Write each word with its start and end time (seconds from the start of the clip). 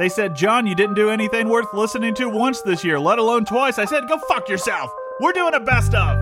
They 0.00 0.08
said, 0.08 0.34
John, 0.34 0.66
you 0.66 0.74
didn't 0.74 0.94
do 0.94 1.10
anything 1.10 1.50
worth 1.50 1.74
listening 1.74 2.14
to 2.14 2.26
once 2.30 2.62
this 2.62 2.82
year, 2.82 2.98
let 2.98 3.18
alone 3.18 3.44
twice. 3.44 3.78
I 3.78 3.84
said, 3.84 4.08
go 4.08 4.16
fuck 4.30 4.48
yourself. 4.48 4.90
We're 5.20 5.32
doing 5.32 5.52
a 5.52 5.60
best 5.60 5.92
of. 5.94 6.16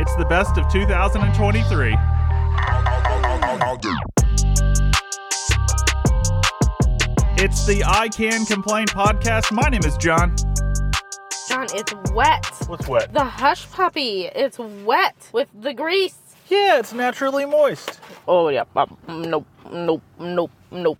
It's 0.00 0.16
the 0.16 0.24
best 0.24 0.56
of 0.56 0.66
2023. 0.72 1.90
It's 7.36 7.66
the 7.66 7.84
I 7.86 8.08
Can 8.08 8.46
Complain 8.46 8.86
podcast. 8.86 9.52
My 9.52 9.68
name 9.68 9.84
is 9.84 9.98
John. 9.98 10.34
John, 11.50 11.66
it's 11.74 11.92
wet. 12.14 12.46
What's 12.66 12.88
wet? 12.88 13.12
The 13.12 13.24
hush 13.24 13.70
puppy. 13.72 14.22
It's 14.24 14.58
wet 14.58 15.16
with 15.34 15.48
the 15.52 15.74
grease. 15.74 16.16
Yeah, 16.48 16.78
it's 16.78 16.94
naturally 16.94 17.44
moist. 17.44 18.00
Oh 18.26 18.48
yeah. 18.48 18.64
Um, 18.74 18.96
nope. 19.06 19.44
Nope. 19.70 20.02
Nope. 20.18 20.50
Nope. 20.70 20.98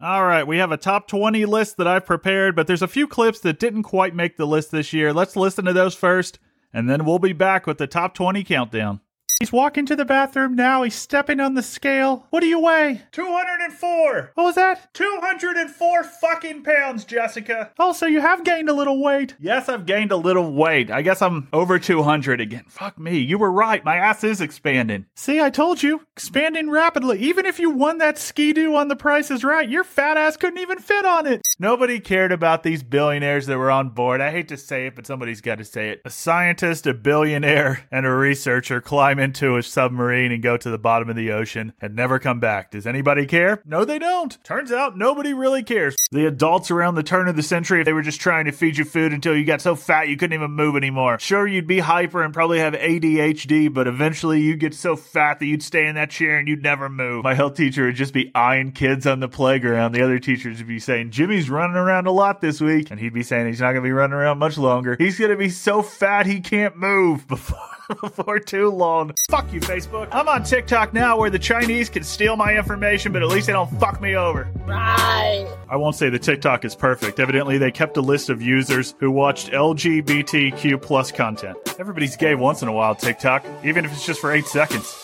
All 0.00 0.24
right, 0.24 0.46
we 0.46 0.58
have 0.58 0.72
a 0.72 0.76
top 0.76 1.06
20 1.08 1.44
list 1.46 1.76
that 1.76 1.86
I've 1.86 2.06
prepared, 2.06 2.56
but 2.56 2.66
there's 2.66 2.82
a 2.82 2.88
few 2.88 3.06
clips 3.06 3.40
that 3.40 3.58
didn't 3.58 3.84
quite 3.84 4.14
make 4.14 4.36
the 4.36 4.46
list 4.46 4.70
this 4.70 4.92
year. 4.92 5.12
Let's 5.12 5.36
listen 5.36 5.64
to 5.64 5.72
those 5.72 5.94
first, 5.94 6.38
and 6.72 6.90
then 6.90 7.04
we'll 7.04 7.18
be 7.18 7.32
back 7.32 7.66
with 7.66 7.78
the 7.78 7.86
top 7.86 8.14
20 8.14 8.42
countdown. 8.44 9.00
He's 9.44 9.52
walking 9.52 9.84
to 9.84 9.94
the 9.94 10.06
bathroom 10.06 10.56
now. 10.56 10.84
He's 10.84 10.94
stepping 10.94 11.38
on 11.38 11.52
the 11.52 11.62
scale. 11.62 12.26
What 12.30 12.40
do 12.40 12.46
you 12.46 12.58
weigh? 12.58 13.02
204. 13.12 14.32
What 14.32 14.42
was 14.42 14.54
that? 14.54 14.88
204 14.94 16.02
fucking 16.02 16.62
pounds, 16.62 17.04
Jessica. 17.04 17.70
Oh, 17.78 17.92
so 17.92 18.06
you 18.06 18.22
have 18.22 18.42
gained 18.42 18.70
a 18.70 18.72
little 18.72 19.02
weight. 19.02 19.34
Yes, 19.38 19.68
I've 19.68 19.84
gained 19.84 20.12
a 20.12 20.16
little 20.16 20.54
weight. 20.54 20.90
I 20.90 21.02
guess 21.02 21.20
I'm 21.20 21.48
over 21.52 21.78
200 21.78 22.40
again. 22.40 22.64
Fuck 22.68 22.98
me. 22.98 23.18
You 23.18 23.36
were 23.36 23.52
right. 23.52 23.84
My 23.84 23.96
ass 23.96 24.24
is 24.24 24.40
expanding. 24.40 25.04
See, 25.14 25.38
I 25.38 25.50
told 25.50 25.82
you. 25.82 26.06
Expanding 26.16 26.70
rapidly. 26.70 27.18
Even 27.18 27.44
if 27.44 27.58
you 27.58 27.68
won 27.68 27.98
that 27.98 28.16
ski-doo 28.16 28.74
on 28.74 28.88
the 28.88 28.96
Price 28.96 29.30
is 29.30 29.44
Right, 29.44 29.68
your 29.68 29.84
fat 29.84 30.16
ass 30.16 30.38
couldn't 30.38 30.60
even 30.60 30.78
fit 30.78 31.04
on 31.04 31.26
it. 31.26 31.42
Nobody 31.58 32.00
cared 32.00 32.32
about 32.32 32.62
these 32.62 32.82
billionaires 32.82 33.44
that 33.44 33.58
were 33.58 33.70
on 33.70 33.90
board. 33.90 34.22
I 34.22 34.30
hate 34.30 34.48
to 34.48 34.56
say 34.56 34.86
it, 34.86 34.96
but 34.96 35.06
somebody's 35.06 35.42
got 35.42 35.58
to 35.58 35.66
say 35.66 35.90
it. 35.90 36.00
A 36.06 36.10
scientist, 36.10 36.86
a 36.86 36.94
billionaire, 36.94 37.86
and 37.92 38.06
a 38.06 38.10
researcher 38.10 38.80
climb 38.80 39.18
into 39.34 39.56
a 39.56 39.62
submarine 39.62 40.30
and 40.30 40.42
go 40.42 40.56
to 40.56 40.70
the 40.70 40.78
bottom 40.78 41.10
of 41.10 41.16
the 41.16 41.32
ocean 41.32 41.72
and 41.80 41.96
never 41.96 42.20
come 42.20 42.38
back. 42.38 42.70
Does 42.70 42.86
anybody 42.86 43.26
care? 43.26 43.60
No, 43.64 43.84
they 43.84 43.98
don't. 43.98 44.42
Turns 44.44 44.70
out 44.70 44.96
nobody 44.96 45.34
really 45.34 45.64
cares. 45.64 45.96
The 46.12 46.26
adults 46.26 46.70
around 46.70 46.94
the 46.94 47.02
turn 47.02 47.26
of 47.26 47.34
the 47.34 47.42
century, 47.42 47.80
if 47.80 47.84
they 47.84 47.92
were 47.92 48.02
just 48.02 48.20
trying 48.20 48.44
to 48.44 48.52
feed 48.52 48.78
you 48.78 48.84
food 48.84 49.12
until 49.12 49.36
you 49.36 49.44
got 49.44 49.60
so 49.60 49.74
fat 49.74 50.08
you 50.08 50.16
couldn't 50.16 50.34
even 50.34 50.52
move 50.52 50.76
anymore. 50.76 51.18
Sure, 51.18 51.46
you'd 51.46 51.66
be 51.66 51.80
hyper 51.80 52.22
and 52.22 52.32
probably 52.32 52.60
have 52.60 52.74
ADHD, 52.74 53.72
but 53.72 53.88
eventually 53.88 54.40
you'd 54.40 54.60
get 54.60 54.74
so 54.74 54.94
fat 54.94 55.40
that 55.40 55.46
you'd 55.46 55.62
stay 55.62 55.86
in 55.86 55.96
that 55.96 56.10
chair 56.10 56.38
and 56.38 56.46
you'd 56.46 56.62
never 56.62 56.88
move. 56.88 57.24
My 57.24 57.34
health 57.34 57.56
teacher 57.56 57.86
would 57.86 57.96
just 57.96 58.14
be 58.14 58.30
eyeing 58.36 58.70
kids 58.70 59.04
on 59.04 59.18
the 59.18 59.28
playground. 59.28 59.92
The 59.92 60.02
other 60.02 60.20
teachers 60.20 60.58
would 60.58 60.68
be 60.68 60.78
saying, 60.78 61.10
Jimmy's 61.10 61.50
running 61.50 61.76
around 61.76 62.06
a 62.06 62.12
lot 62.12 62.40
this 62.40 62.60
week. 62.60 62.92
And 62.92 63.00
he'd 63.00 63.14
be 63.14 63.24
saying 63.24 63.48
he's 63.48 63.60
not 63.60 63.72
going 63.72 63.82
to 63.82 63.88
be 63.88 63.92
running 63.92 64.14
around 64.14 64.38
much 64.38 64.56
longer. 64.56 64.94
He's 64.96 65.18
going 65.18 65.32
to 65.32 65.36
be 65.36 65.50
so 65.50 65.82
fat 65.82 66.26
he 66.26 66.40
can't 66.40 66.76
move 66.76 67.26
before. 67.28 67.58
before 68.00 68.38
too 68.38 68.70
long. 68.70 69.12
Fuck 69.30 69.52
you, 69.52 69.60
Facebook. 69.60 70.08
I'm 70.12 70.28
on 70.28 70.44
TikTok 70.44 70.92
now 70.92 71.18
where 71.18 71.30
the 71.30 71.38
Chinese 71.38 71.88
can 71.88 72.04
steal 72.04 72.36
my 72.36 72.56
information, 72.56 73.12
but 73.12 73.22
at 73.22 73.28
least 73.28 73.46
they 73.46 73.52
don't 73.52 73.70
fuck 73.80 74.00
me 74.00 74.16
over. 74.16 74.48
Right. 74.66 75.46
I 75.68 75.76
won't 75.76 75.96
say 75.96 76.10
the 76.10 76.18
TikTok 76.18 76.64
is 76.64 76.74
perfect. 76.74 77.20
Evidently, 77.20 77.58
they 77.58 77.70
kept 77.70 77.96
a 77.96 78.00
list 78.00 78.30
of 78.30 78.40
users 78.40 78.94
who 78.98 79.10
watched 79.10 79.50
LGBTQ 79.50 80.80
plus 80.80 81.12
content. 81.12 81.56
Everybody's 81.78 82.16
gay 82.16 82.34
once 82.34 82.62
in 82.62 82.68
a 82.68 82.72
while, 82.72 82.94
TikTok, 82.94 83.44
even 83.64 83.84
if 83.84 83.92
it's 83.92 84.06
just 84.06 84.20
for 84.20 84.32
eight 84.32 84.46
seconds. 84.46 85.00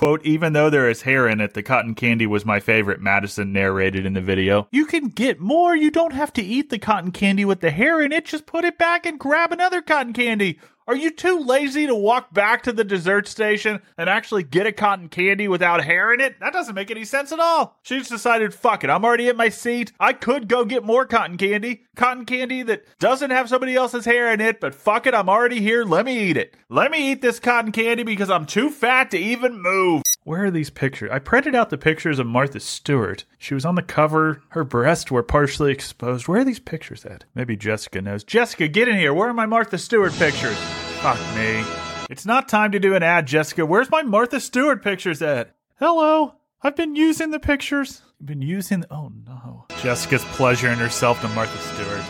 Quote, 0.00 0.26
even 0.26 0.52
though 0.52 0.70
there 0.70 0.90
is 0.90 1.02
hair 1.02 1.28
in 1.28 1.40
it, 1.40 1.54
the 1.54 1.62
cotton 1.62 1.94
candy 1.94 2.26
was 2.26 2.44
my 2.44 2.58
favorite, 2.58 3.00
Madison 3.00 3.52
narrated 3.52 4.04
in 4.04 4.12
the 4.12 4.20
video. 4.20 4.66
You 4.72 4.86
can 4.86 5.08
get 5.08 5.38
more. 5.38 5.76
You 5.76 5.90
don't 5.90 6.12
have 6.12 6.32
to 6.34 6.42
eat 6.42 6.70
the 6.70 6.80
cotton 6.80 7.12
candy 7.12 7.44
with 7.44 7.60
the 7.60 7.70
hair 7.70 8.02
in 8.02 8.10
it. 8.10 8.24
Just 8.24 8.44
put 8.44 8.64
it 8.64 8.76
back 8.76 9.06
and 9.06 9.20
grab 9.20 9.52
another 9.52 9.80
cotton 9.80 10.12
candy. 10.12 10.58
Are 10.86 10.94
you 10.94 11.10
too 11.10 11.38
lazy 11.38 11.86
to 11.86 11.94
walk 11.94 12.34
back 12.34 12.62
to 12.64 12.72
the 12.72 12.84
dessert 12.84 13.26
station 13.26 13.80
and 13.96 14.10
actually 14.10 14.42
get 14.42 14.66
a 14.66 14.72
cotton 14.72 15.08
candy 15.08 15.48
without 15.48 15.82
hair 15.82 16.12
in 16.12 16.20
it? 16.20 16.38
That 16.40 16.52
doesn't 16.52 16.74
make 16.74 16.90
any 16.90 17.06
sense 17.06 17.32
at 17.32 17.40
all. 17.40 17.78
She 17.82 17.96
just 17.96 18.10
decided, 18.10 18.52
fuck 18.52 18.84
it, 18.84 18.90
I'm 18.90 19.02
already 19.02 19.28
at 19.28 19.36
my 19.36 19.48
seat. 19.48 19.92
I 19.98 20.12
could 20.12 20.46
go 20.46 20.66
get 20.66 20.84
more 20.84 21.06
cotton 21.06 21.38
candy. 21.38 21.84
Cotton 21.96 22.26
candy 22.26 22.62
that 22.64 22.84
doesn't 22.98 23.30
have 23.30 23.48
somebody 23.48 23.74
else's 23.74 24.04
hair 24.04 24.30
in 24.30 24.42
it, 24.42 24.60
but 24.60 24.74
fuck 24.74 25.06
it, 25.06 25.14
I'm 25.14 25.30
already 25.30 25.62
here. 25.62 25.84
Let 25.84 26.04
me 26.04 26.18
eat 26.18 26.36
it. 26.36 26.54
Let 26.68 26.90
me 26.90 27.12
eat 27.12 27.22
this 27.22 27.40
cotton 27.40 27.72
candy 27.72 28.02
because 28.02 28.28
I'm 28.28 28.44
too 28.44 28.68
fat 28.68 29.10
to 29.12 29.16
even 29.16 29.62
move. 29.62 30.02
Where 30.26 30.46
are 30.46 30.50
these 30.50 30.70
pictures? 30.70 31.10
I 31.12 31.18
printed 31.18 31.54
out 31.54 31.68
the 31.68 31.76
pictures 31.76 32.18
of 32.18 32.26
Martha 32.26 32.58
Stewart. 32.58 33.26
She 33.36 33.52
was 33.52 33.66
on 33.66 33.74
the 33.74 33.82
cover. 33.82 34.42
Her 34.48 34.64
breasts 34.64 35.10
were 35.10 35.22
partially 35.22 35.70
exposed. 35.70 36.26
Where 36.26 36.40
are 36.40 36.44
these 36.44 36.60
pictures 36.60 37.04
at? 37.04 37.26
Maybe 37.34 37.58
Jessica 37.58 38.00
knows. 38.00 38.24
Jessica, 38.24 38.66
get 38.66 38.88
in 38.88 38.96
here. 38.96 39.12
Where 39.12 39.28
are 39.28 39.34
my 39.34 39.44
Martha 39.44 39.76
Stewart 39.76 40.14
pictures? 40.14 40.56
Fuck 41.02 41.18
me. 41.36 41.62
It's 42.08 42.24
not 42.24 42.48
time 42.48 42.72
to 42.72 42.78
do 42.78 42.94
an 42.94 43.02
ad, 43.02 43.26
Jessica. 43.26 43.66
Where's 43.66 43.90
my 43.90 44.00
Martha 44.00 44.40
Stewart 44.40 44.82
pictures 44.82 45.20
at? 45.20 45.54
Hello. 45.78 46.36
I've 46.62 46.76
been 46.76 46.96
using 46.96 47.30
the 47.30 47.38
pictures. 47.38 48.00
I've 48.18 48.26
been 48.26 48.40
using. 48.40 48.86
Oh 48.90 49.12
no. 49.26 49.66
Jessica's 49.82 50.24
pleasuring 50.24 50.78
herself 50.78 51.20
to 51.20 51.28
Martha 51.28 51.58
Stewart. 51.58 52.02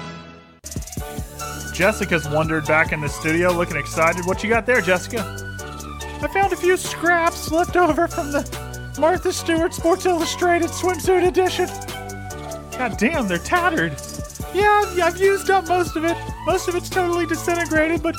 Jessica's 1.74 2.28
wandered 2.28 2.64
back 2.66 2.92
in 2.92 3.00
the 3.00 3.08
studio 3.08 3.50
looking 3.50 3.76
excited. 3.76 4.24
What 4.24 4.44
you 4.44 4.50
got 4.50 4.66
there, 4.66 4.80
Jessica? 4.80 5.53
Few 6.64 6.78
scraps 6.78 7.52
left 7.52 7.76
over 7.76 8.08
from 8.08 8.32
the 8.32 8.40
Martha 8.98 9.34
Stewart 9.34 9.74
Sports 9.74 10.06
Illustrated 10.06 10.70
swimsuit 10.70 11.28
edition. 11.28 11.66
God 12.78 12.96
damn, 12.96 13.28
they're 13.28 13.36
tattered. 13.36 13.92
Yeah, 14.54 14.82
I've, 14.82 14.98
I've 14.98 15.20
used 15.20 15.50
up 15.50 15.68
most 15.68 15.94
of 15.94 16.06
it. 16.06 16.16
Most 16.46 16.66
of 16.66 16.74
it's 16.74 16.88
totally 16.88 17.26
disintegrated, 17.26 18.02
but 18.02 18.16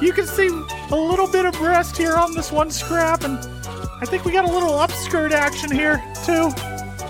you 0.00 0.12
can 0.12 0.24
see 0.24 0.46
a 0.92 0.94
little 0.94 1.26
bit 1.26 1.46
of 1.46 1.54
breast 1.54 1.96
here 1.96 2.14
on 2.14 2.32
this 2.32 2.52
one 2.52 2.70
scrap, 2.70 3.24
and 3.24 3.38
I 4.00 4.06
think 4.06 4.24
we 4.24 4.30
got 4.30 4.48
a 4.48 4.52
little 4.52 4.74
upskirt 4.74 5.32
action 5.32 5.72
here, 5.72 5.96
too. 6.24 6.52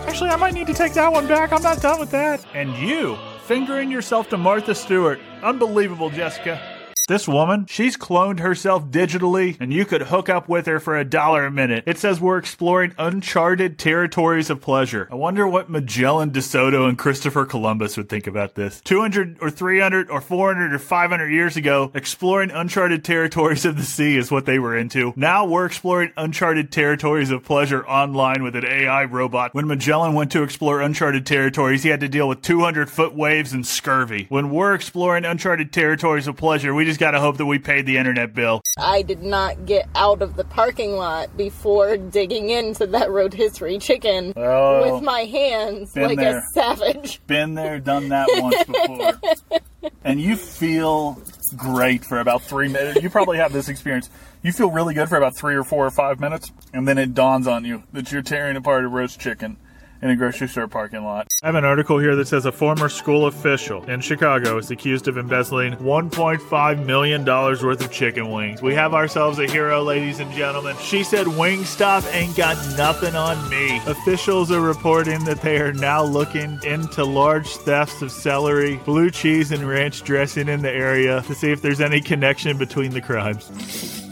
Actually, 0.08 0.30
I 0.30 0.36
might 0.36 0.54
need 0.54 0.66
to 0.68 0.74
take 0.74 0.94
that 0.94 1.12
one 1.12 1.28
back. 1.28 1.52
I'm 1.52 1.62
not 1.62 1.82
done 1.82 2.00
with 2.00 2.10
that. 2.12 2.42
And 2.54 2.74
you, 2.74 3.18
fingering 3.42 3.90
yourself 3.90 4.30
to 4.30 4.38
Martha 4.38 4.74
Stewart. 4.74 5.20
Unbelievable, 5.42 6.08
Jessica. 6.08 6.69
This 7.10 7.26
woman, 7.26 7.66
she's 7.66 7.96
cloned 7.96 8.38
herself 8.38 8.84
digitally, 8.84 9.56
and 9.58 9.72
you 9.72 9.84
could 9.84 10.02
hook 10.02 10.28
up 10.28 10.48
with 10.48 10.66
her 10.66 10.78
for 10.78 10.96
a 10.96 11.04
dollar 11.04 11.44
a 11.44 11.50
minute. 11.50 11.82
It 11.84 11.98
says 11.98 12.20
we're 12.20 12.38
exploring 12.38 12.94
uncharted 12.98 13.80
territories 13.80 14.48
of 14.48 14.60
pleasure. 14.60 15.08
I 15.10 15.16
wonder 15.16 15.44
what 15.48 15.68
Magellan 15.68 16.30
de 16.30 16.40
Soto 16.40 16.86
and 16.86 16.96
Christopher 16.96 17.44
Columbus 17.46 17.96
would 17.96 18.08
think 18.08 18.28
about 18.28 18.54
this. 18.54 18.80
200 18.82 19.38
or 19.40 19.50
300 19.50 20.08
or 20.08 20.20
400 20.20 20.72
or 20.72 20.78
500 20.78 21.32
years 21.32 21.56
ago, 21.56 21.90
exploring 21.96 22.52
uncharted 22.52 23.04
territories 23.04 23.64
of 23.64 23.76
the 23.76 23.82
sea 23.82 24.16
is 24.16 24.30
what 24.30 24.46
they 24.46 24.60
were 24.60 24.76
into. 24.76 25.12
Now 25.16 25.44
we're 25.44 25.66
exploring 25.66 26.12
uncharted 26.16 26.70
territories 26.70 27.32
of 27.32 27.42
pleasure 27.42 27.84
online 27.88 28.44
with 28.44 28.54
an 28.54 28.64
AI 28.64 29.02
robot. 29.06 29.52
When 29.52 29.66
Magellan 29.66 30.14
went 30.14 30.30
to 30.30 30.44
explore 30.44 30.80
uncharted 30.80 31.26
territories, 31.26 31.82
he 31.82 31.88
had 31.88 31.98
to 31.98 32.08
deal 32.08 32.28
with 32.28 32.40
200 32.40 32.88
foot 32.88 33.16
waves 33.16 33.52
and 33.52 33.66
scurvy. 33.66 34.26
When 34.28 34.50
we're 34.50 34.74
exploring 34.76 35.24
uncharted 35.24 35.72
territories 35.72 36.28
of 36.28 36.36
pleasure, 36.36 36.72
we 36.72 36.84
just 36.84 36.99
gotta 37.00 37.18
hope 37.18 37.38
that 37.38 37.46
we 37.46 37.58
paid 37.58 37.86
the 37.86 37.96
internet 37.96 38.34
bill. 38.34 38.60
I 38.78 39.02
did 39.02 39.22
not 39.22 39.64
get 39.66 39.88
out 39.96 40.20
of 40.22 40.36
the 40.36 40.44
parking 40.44 40.92
lot 40.92 41.34
before 41.36 41.96
digging 41.96 42.50
into 42.50 42.86
that 42.88 43.10
rotisserie 43.10 43.78
chicken 43.78 44.34
Oh. 44.36 44.94
with 44.94 45.02
my 45.02 45.20
hands 45.22 45.92
Been 45.94 46.08
like 46.08 46.18
there. 46.18 46.38
a 46.38 46.42
savage. 46.54 47.20
Been 47.26 47.54
there, 47.54 47.80
done 47.80 48.10
that 48.10 48.28
once 48.34 48.62
before. 48.64 49.90
and 50.04 50.20
you 50.20 50.36
feel 50.36 51.20
great 51.56 52.04
for 52.04 52.20
about 52.20 52.42
three 52.42 52.68
minutes. 52.68 53.02
You 53.02 53.08
probably 53.10 53.38
have 53.38 53.52
this 53.52 53.68
experience. 53.68 54.10
You 54.42 54.52
feel 54.52 54.70
really 54.70 54.94
good 54.94 55.08
for 55.08 55.16
about 55.16 55.34
three 55.36 55.54
or 55.54 55.64
four 55.64 55.86
or 55.86 55.90
five 55.90 56.20
minutes, 56.20 56.52
and 56.72 56.86
then 56.86 56.98
it 56.98 57.14
dawns 57.14 57.46
on 57.46 57.64
you 57.64 57.82
that 57.92 58.12
you're 58.12 58.22
tearing 58.22 58.56
apart 58.56 58.84
a 58.84 58.88
roast 58.88 59.18
chicken 59.18 59.56
in 60.02 60.10
a 60.10 60.16
grocery 60.16 60.48
store 60.48 60.68
parking 60.68 61.04
lot. 61.04 61.28
I 61.42 61.46
have 61.46 61.54
an 61.54 61.64
article 61.64 61.98
here 61.98 62.16
that 62.16 62.28
says 62.28 62.46
a 62.46 62.52
former 62.52 62.88
school 62.88 63.26
official 63.26 63.84
in 63.84 64.00
Chicago 64.00 64.58
is 64.58 64.70
accused 64.70 65.08
of 65.08 65.18
embezzling 65.18 65.74
$1.5 65.76 66.86
million 66.86 67.24
worth 67.24 67.84
of 67.84 67.90
chicken 67.90 68.30
wings. 68.30 68.62
We 68.62 68.74
have 68.74 68.94
ourselves 68.94 69.38
a 69.38 69.46
hero, 69.46 69.82
ladies 69.82 70.20
and 70.20 70.32
gentlemen. 70.32 70.76
She 70.80 71.02
said 71.04 71.26
Wingstop 71.26 72.12
ain't 72.14 72.36
got 72.36 72.56
nothing 72.76 73.14
on 73.14 73.48
me. 73.50 73.78
Officials 73.86 74.50
are 74.50 74.60
reporting 74.60 75.24
that 75.24 75.42
they 75.42 75.58
are 75.60 75.72
now 75.72 76.02
looking 76.02 76.58
into 76.64 77.04
large 77.04 77.48
thefts 77.48 78.02
of 78.02 78.10
celery, 78.10 78.76
blue 78.78 79.10
cheese, 79.10 79.52
and 79.52 79.68
ranch 79.68 80.02
dressing 80.02 80.48
in 80.48 80.62
the 80.62 80.70
area 80.70 81.22
to 81.22 81.34
see 81.34 81.50
if 81.50 81.62
there's 81.62 81.80
any 81.80 82.00
connection 82.00 82.56
between 82.58 82.92
the 82.92 83.00
crimes. 83.00 84.09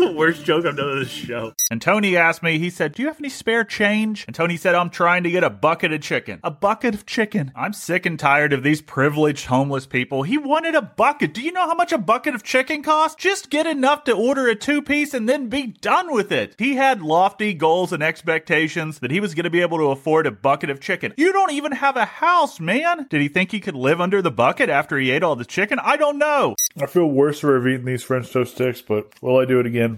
It's 0.00 0.08
the 0.08 0.16
worst 0.16 0.46
joke 0.46 0.64
I've 0.64 0.78
done 0.78 0.88
on 0.88 0.98
this 1.00 1.10
show. 1.10 1.52
And 1.70 1.82
Tony 1.82 2.16
asked 2.16 2.42
me, 2.42 2.58
he 2.58 2.70
said, 2.70 2.94
Do 2.94 3.02
you 3.02 3.08
have 3.08 3.20
any 3.20 3.28
spare 3.28 3.64
change? 3.64 4.24
And 4.26 4.34
Tony 4.34 4.56
said, 4.56 4.74
I'm 4.74 4.88
trying 4.88 5.24
to 5.24 5.30
get 5.30 5.44
a 5.44 5.50
bucket 5.50 5.92
of 5.92 6.00
chicken. 6.00 6.40
A 6.42 6.50
bucket 6.50 6.94
of 6.94 7.04
chicken. 7.04 7.52
I'm 7.54 7.74
sick 7.74 8.06
and 8.06 8.18
tired 8.18 8.54
of 8.54 8.62
these 8.62 8.80
privileged 8.80 9.44
homeless 9.44 9.84
people. 9.84 10.22
He 10.22 10.38
wanted 10.38 10.74
a 10.74 10.80
bucket. 10.80 11.34
Do 11.34 11.42
you 11.42 11.52
know 11.52 11.66
how 11.66 11.74
much 11.74 11.92
a 11.92 11.98
bucket 11.98 12.34
of 12.34 12.42
chicken 12.42 12.82
costs? 12.82 13.22
Just 13.22 13.50
get 13.50 13.66
enough 13.66 14.04
to 14.04 14.12
order 14.12 14.48
a 14.48 14.54
two 14.54 14.80
piece 14.80 15.12
and 15.12 15.28
then 15.28 15.50
be 15.50 15.66
done 15.66 16.14
with 16.14 16.32
it. 16.32 16.54
He 16.56 16.76
had 16.76 17.02
lofty 17.02 17.52
goals 17.52 17.92
and 17.92 18.02
expectations 18.02 19.00
that 19.00 19.10
he 19.10 19.20
was 19.20 19.34
going 19.34 19.44
to 19.44 19.50
be 19.50 19.60
able 19.60 19.76
to 19.78 19.90
afford 19.90 20.26
a 20.26 20.30
bucket 20.30 20.70
of 20.70 20.80
chicken. 20.80 21.12
You 21.18 21.30
don't 21.30 21.52
even 21.52 21.72
have 21.72 21.98
a 21.98 22.06
house, 22.06 22.58
man. 22.58 23.06
Did 23.10 23.20
he 23.20 23.28
think 23.28 23.52
he 23.52 23.60
could 23.60 23.76
live 23.76 24.00
under 24.00 24.22
the 24.22 24.30
bucket 24.30 24.70
after 24.70 24.98
he 24.98 25.10
ate 25.10 25.22
all 25.22 25.36
the 25.36 25.44
chicken? 25.44 25.78
I 25.78 25.98
don't 25.98 26.16
know. 26.16 26.54
I 26.80 26.86
feel 26.86 27.06
worse 27.06 27.40
for 27.40 27.68
eating 27.68 27.84
these 27.84 28.02
French 28.02 28.30
toast 28.32 28.54
sticks, 28.54 28.80
but 28.80 29.12
will 29.20 29.38
I 29.38 29.44
do 29.44 29.60
it 29.60 29.66
again? 29.66 29.89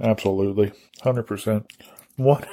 Absolutely. 0.00 0.72
100%. 1.02 1.64
What? 2.16 2.46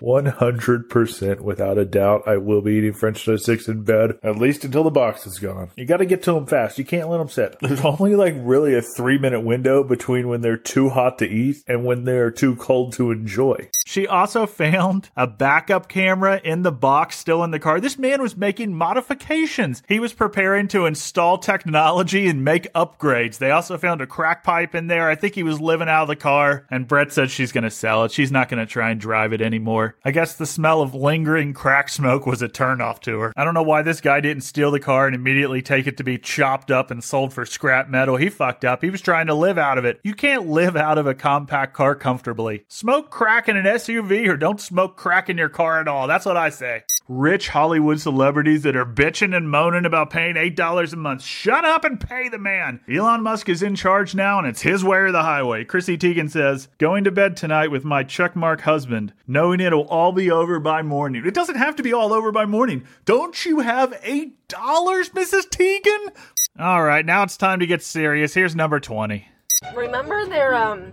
100% 0.00 1.40
without 1.40 1.78
a 1.78 1.84
doubt, 1.84 2.22
I 2.26 2.36
will 2.36 2.60
be 2.60 2.74
eating 2.74 2.92
French 2.92 3.24
toast 3.24 3.44
sticks 3.44 3.68
in 3.68 3.82
bed, 3.84 4.18
at 4.22 4.36
least 4.36 4.64
until 4.64 4.84
the 4.84 4.90
box 4.90 5.26
is 5.26 5.38
gone. 5.38 5.70
You 5.76 5.86
gotta 5.86 6.04
get 6.04 6.22
to 6.24 6.32
them 6.32 6.46
fast. 6.46 6.78
You 6.78 6.84
can't 6.84 7.08
let 7.08 7.18
them 7.18 7.28
sit. 7.28 7.56
There's 7.60 7.80
only 7.84 8.14
like 8.14 8.34
really 8.38 8.74
a 8.74 8.82
three 8.82 9.18
minute 9.18 9.40
window 9.40 9.82
between 9.82 10.28
when 10.28 10.40
they're 10.40 10.56
too 10.56 10.90
hot 10.90 11.18
to 11.18 11.28
eat 11.28 11.56
and 11.66 11.84
when 11.84 12.04
they're 12.04 12.30
too 12.30 12.56
cold 12.56 12.92
to 12.94 13.10
enjoy. 13.10 13.70
She 13.94 14.08
also 14.08 14.44
found 14.44 15.10
a 15.16 15.28
backup 15.28 15.88
camera 15.88 16.40
in 16.42 16.62
the 16.62 16.72
box 16.72 17.16
still 17.16 17.44
in 17.44 17.52
the 17.52 17.60
car. 17.60 17.78
This 17.78 17.96
man 17.96 18.20
was 18.20 18.36
making 18.36 18.74
modifications. 18.74 19.84
He 19.86 20.00
was 20.00 20.12
preparing 20.12 20.66
to 20.66 20.86
install 20.86 21.38
technology 21.38 22.26
and 22.26 22.44
make 22.44 22.72
upgrades. 22.72 23.38
They 23.38 23.52
also 23.52 23.78
found 23.78 24.00
a 24.00 24.06
crack 24.08 24.42
pipe 24.42 24.74
in 24.74 24.88
there. 24.88 25.08
I 25.08 25.14
think 25.14 25.36
he 25.36 25.44
was 25.44 25.60
living 25.60 25.88
out 25.88 26.02
of 26.02 26.08
the 26.08 26.16
car, 26.16 26.66
and 26.72 26.88
Brett 26.88 27.12
said 27.12 27.30
she's 27.30 27.52
going 27.52 27.62
to 27.62 27.70
sell 27.70 28.02
it. 28.02 28.10
She's 28.10 28.32
not 28.32 28.48
going 28.48 28.58
to 28.58 28.66
try 28.66 28.90
and 28.90 29.00
drive 29.00 29.32
it 29.32 29.40
anymore. 29.40 29.94
I 30.04 30.10
guess 30.10 30.34
the 30.34 30.44
smell 30.44 30.82
of 30.82 30.96
lingering 30.96 31.52
crack 31.52 31.88
smoke 31.88 32.26
was 32.26 32.42
a 32.42 32.48
turnoff 32.48 32.98
to 33.02 33.20
her. 33.20 33.32
I 33.36 33.44
don't 33.44 33.54
know 33.54 33.62
why 33.62 33.82
this 33.82 34.00
guy 34.00 34.18
didn't 34.18 34.42
steal 34.42 34.72
the 34.72 34.80
car 34.80 35.06
and 35.06 35.14
immediately 35.14 35.62
take 35.62 35.86
it 35.86 35.98
to 35.98 36.02
be 36.02 36.18
chopped 36.18 36.72
up 36.72 36.90
and 36.90 37.04
sold 37.04 37.32
for 37.32 37.46
scrap 37.46 37.88
metal. 37.88 38.16
He 38.16 38.28
fucked 38.28 38.64
up. 38.64 38.82
He 38.82 38.90
was 38.90 39.00
trying 39.00 39.28
to 39.28 39.34
live 39.34 39.56
out 39.56 39.78
of 39.78 39.84
it. 39.84 40.00
You 40.02 40.14
can't 40.14 40.48
live 40.48 40.74
out 40.74 40.98
of 40.98 41.06
a 41.06 41.14
compact 41.14 41.74
car 41.74 41.94
comfortably. 41.94 42.64
Smoke 42.66 43.10
crack 43.10 43.48
in 43.48 43.56
an 43.56 43.66
SUV 43.66 43.83
or 43.88 44.36
don't 44.36 44.60
smoke 44.60 44.96
crack 44.96 45.28
in 45.28 45.38
your 45.38 45.48
car 45.48 45.80
at 45.80 45.88
all. 45.88 46.06
That's 46.06 46.26
what 46.26 46.36
I 46.36 46.50
say. 46.50 46.84
Rich 47.06 47.50
Hollywood 47.50 48.00
celebrities 48.00 48.62
that 48.62 48.76
are 48.76 48.86
bitching 48.86 49.36
and 49.36 49.50
moaning 49.50 49.84
about 49.84 50.08
paying 50.08 50.36
$8 50.36 50.92
a 50.92 50.96
month. 50.96 51.22
Shut 51.22 51.62
up 51.64 51.84
and 51.84 52.00
pay 52.00 52.30
the 52.30 52.38
man. 52.38 52.80
Elon 52.90 53.22
Musk 53.22 53.50
is 53.50 53.62
in 53.62 53.76
charge 53.76 54.14
now 54.14 54.38
and 54.38 54.46
it's 54.46 54.62
his 54.62 54.82
way 54.82 54.98
or 54.98 55.12
the 55.12 55.22
highway. 55.22 55.64
Chrissy 55.64 55.98
Teigen 55.98 56.30
says, 56.30 56.68
Going 56.78 57.04
to 57.04 57.10
bed 57.10 57.36
tonight 57.36 57.70
with 57.70 57.84
my 57.84 58.04
checkmark 58.04 58.62
husband, 58.62 59.12
knowing 59.26 59.60
it'll 59.60 59.86
all 59.88 60.12
be 60.12 60.30
over 60.30 60.58
by 60.60 60.80
morning. 60.80 61.26
It 61.26 61.34
doesn't 61.34 61.56
have 61.56 61.76
to 61.76 61.82
be 61.82 61.92
all 61.92 62.12
over 62.14 62.32
by 62.32 62.46
morning. 62.46 62.84
Don't 63.04 63.44
you 63.44 63.60
have 63.60 63.92
$8, 64.00 64.30
Mrs. 64.48 65.48
Teigen? 65.50 66.16
All 66.58 66.82
right, 66.82 67.04
now 67.04 67.22
it's 67.24 67.36
time 67.36 67.60
to 67.60 67.66
get 67.66 67.82
serious. 67.82 68.32
Here's 68.32 68.56
number 68.56 68.80
20. 68.80 69.28
Remember 69.74 70.24
their 70.26 70.54
um 70.54 70.92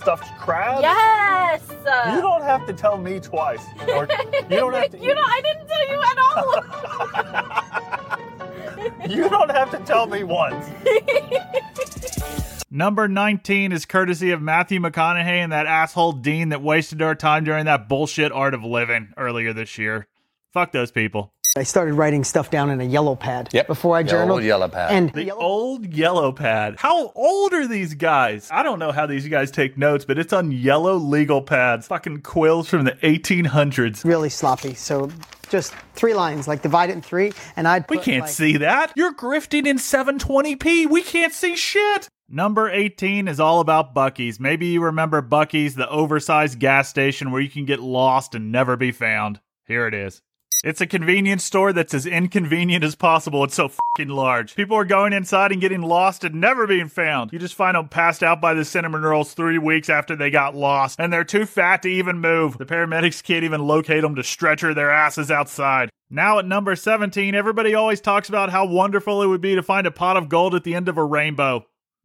Stuffed 0.00 0.38
crab? 0.38 0.80
Yes. 0.82 1.62
You 1.70 2.20
don't 2.20 2.42
have 2.42 2.66
to 2.66 2.72
tell 2.72 2.96
me 2.96 3.20
twice. 3.20 3.64
Or 3.88 4.08
you 4.48 4.56
don't 4.56 4.72
have 4.72 4.90
to. 4.92 4.98
you 4.98 5.14
know, 5.14 5.22
I 5.24 5.40
didn't 5.42 5.68
tell 5.68 5.88
you 5.88 6.02
at 6.02 6.18
all. 6.18 7.66
You 9.08 9.28
don't 9.28 9.50
have 9.50 9.70
to 9.72 9.78
tell 9.80 10.06
me 10.06 10.24
once. 10.24 10.66
Number 12.70 13.08
19 13.08 13.72
is 13.72 13.84
courtesy 13.84 14.30
of 14.30 14.40
Matthew 14.40 14.78
McConaughey 14.80 15.24
and 15.42 15.52
that 15.52 15.66
asshole 15.66 16.12
Dean 16.12 16.48
that 16.50 16.62
wasted 16.62 17.02
our 17.02 17.14
time 17.14 17.44
during 17.44 17.64
that 17.66 17.88
bullshit 17.88 18.30
art 18.32 18.54
of 18.54 18.62
living 18.64 19.12
earlier 19.18 19.52
this 19.52 19.76
year. 19.76 20.06
Fuck 20.52 20.72
those 20.72 20.90
people. 20.92 21.34
I 21.60 21.62
started 21.64 21.92
writing 21.92 22.24
stuff 22.24 22.48
down 22.48 22.70
in 22.70 22.80
a 22.80 22.84
yellow 22.84 23.14
pad 23.14 23.50
Yep. 23.52 23.66
before 23.66 23.94
I 23.94 24.02
The 24.02 24.08
journaled. 24.12 24.30
old 24.38 24.44
yellow 24.44 24.66
pad. 24.68 24.92
And 24.92 25.10
The 25.12 25.24
yellow- 25.24 25.42
old 25.42 25.92
yellow 25.92 26.32
pad. 26.32 26.76
How 26.78 27.12
old 27.14 27.52
are 27.52 27.66
these 27.66 27.92
guys? 27.92 28.48
I 28.50 28.62
don't 28.62 28.78
know 28.78 28.92
how 28.92 29.04
these 29.04 29.28
guys 29.28 29.50
take 29.50 29.76
notes, 29.76 30.06
but 30.06 30.18
it's 30.18 30.32
on 30.32 30.52
yellow 30.52 30.94
legal 30.96 31.42
pads. 31.42 31.86
Fucking 31.86 32.22
quills 32.22 32.68
from 32.70 32.84
the 32.84 32.96
1800s. 33.02 34.06
really 34.06 34.30
sloppy. 34.30 34.72
So 34.72 35.10
just 35.50 35.74
three 35.94 36.14
lines, 36.14 36.48
like 36.48 36.62
divide 36.62 36.88
it 36.88 36.94
in 36.94 37.02
three, 37.02 37.32
and 37.56 37.68
I'd 37.68 37.84
We 37.90 37.98
can't 37.98 38.22
like, 38.22 38.30
see 38.30 38.56
that. 38.56 38.92
You're 38.96 39.12
grifting 39.12 39.66
in 39.66 39.76
720p. 39.78 40.86
We 40.86 41.02
can't 41.02 41.34
see 41.34 41.56
shit. 41.56 42.08
Number 42.26 42.70
18 42.70 43.28
is 43.28 43.38
all 43.38 43.60
about 43.60 43.94
Buc-ee's. 43.94 44.40
Maybe 44.40 44.66
you 44.68 44.82
remember 44.82 45.20
Buc-ee's, 45.20 45.74
the 45.74 45.88
oversized 45.90 46.58
gas 46.58 46.88
station 46.88 47.32
where 47.32 47.42
you 47.42 47.50
can 47.50 47.66
get 47.66 47.80
lost 47.80 48.34
and 48.34 48.50
never 48.50 48.76
be 48.78 48.92
found. 48.92 49.40
Here 49.66 49.86
it 49.86 49.92
is. 49.92 50.22
It's 50.62 50.82
a 50.82 50.86
convenience 50.86 51.42
store 51.42 51.72
that's 51.72 51.94
as 51.94 52.04
inconvenient 52.04 52.84
as 52.84 52.94
possible. 52.94 53.44
It's 53.44 53.54
so 53.54 53.68
fucking 53.68 54.10
large. 54.10 54.54
People 54.54 54.76
are 54.76 54.84
going 54.84 55.14
inside 55.14 55.52
and 55.52 55.60
getting 55.60 55.80
lost 55.80 56.22
and 56.22 56.34
never 56.34 56.66
being 56.66 56.88
found. 56.88 57.32
You 57.32 57.38
just 57.38 57.54
find 57.54 57.76
them 57.76 57.88
passed 57.88 58.22
out 58.22 58.42
by 58.42 58.52
the 58.52 58.66
cinnamon 58.66 59.00
rolls 59.00 59.32
three 59.32 59.56
weeks 59.56 59.88
after 59.88 60.14
they 60.14 60.28
got 60.28 60.54
lost, 60.54 61.00
and 61.00 61.10
they're 61.10 61.24
too 61.24 61.46
fat 61.46 61.80
to 61.82 61.88
even 61.88 62.20
move. 62.20 62.58
The 62.58 62.66
paramedics 62.66 63.22
can't 63.22 63.44
even 63.44 63.62
locate 63.62 64.02
them 64.02 64.16
to 64.16 64.22
stretcher 64.22 64.74
their 64.74 64.90
asses 64.90 65.30
outside. 65.30 65.88
Now 66.10 66.38
at 66.38 66.44
number 66.44 66.76
17, 66.76 67.34
everybody 67.34 67.74
always 67.74 68.02
talks 68.02 68.28
about 68.28 68.50
how 68.50 68.66
wonderful 68.66 69.22
it 69.22 69.28
would 69.28 69.40
be 69.40 69.54
to 69.54 69.62
find 69.62 69.86
a 69.86 69.90
pot 69.90 70.18
of 70.18 70.28
gold 70.28 70.54
at 70.54 70.64
the 70.64 70.74
end 70.74 70.90
of 70.90 70.98
a 70.98 71.04
rainbow. 71.04 71.64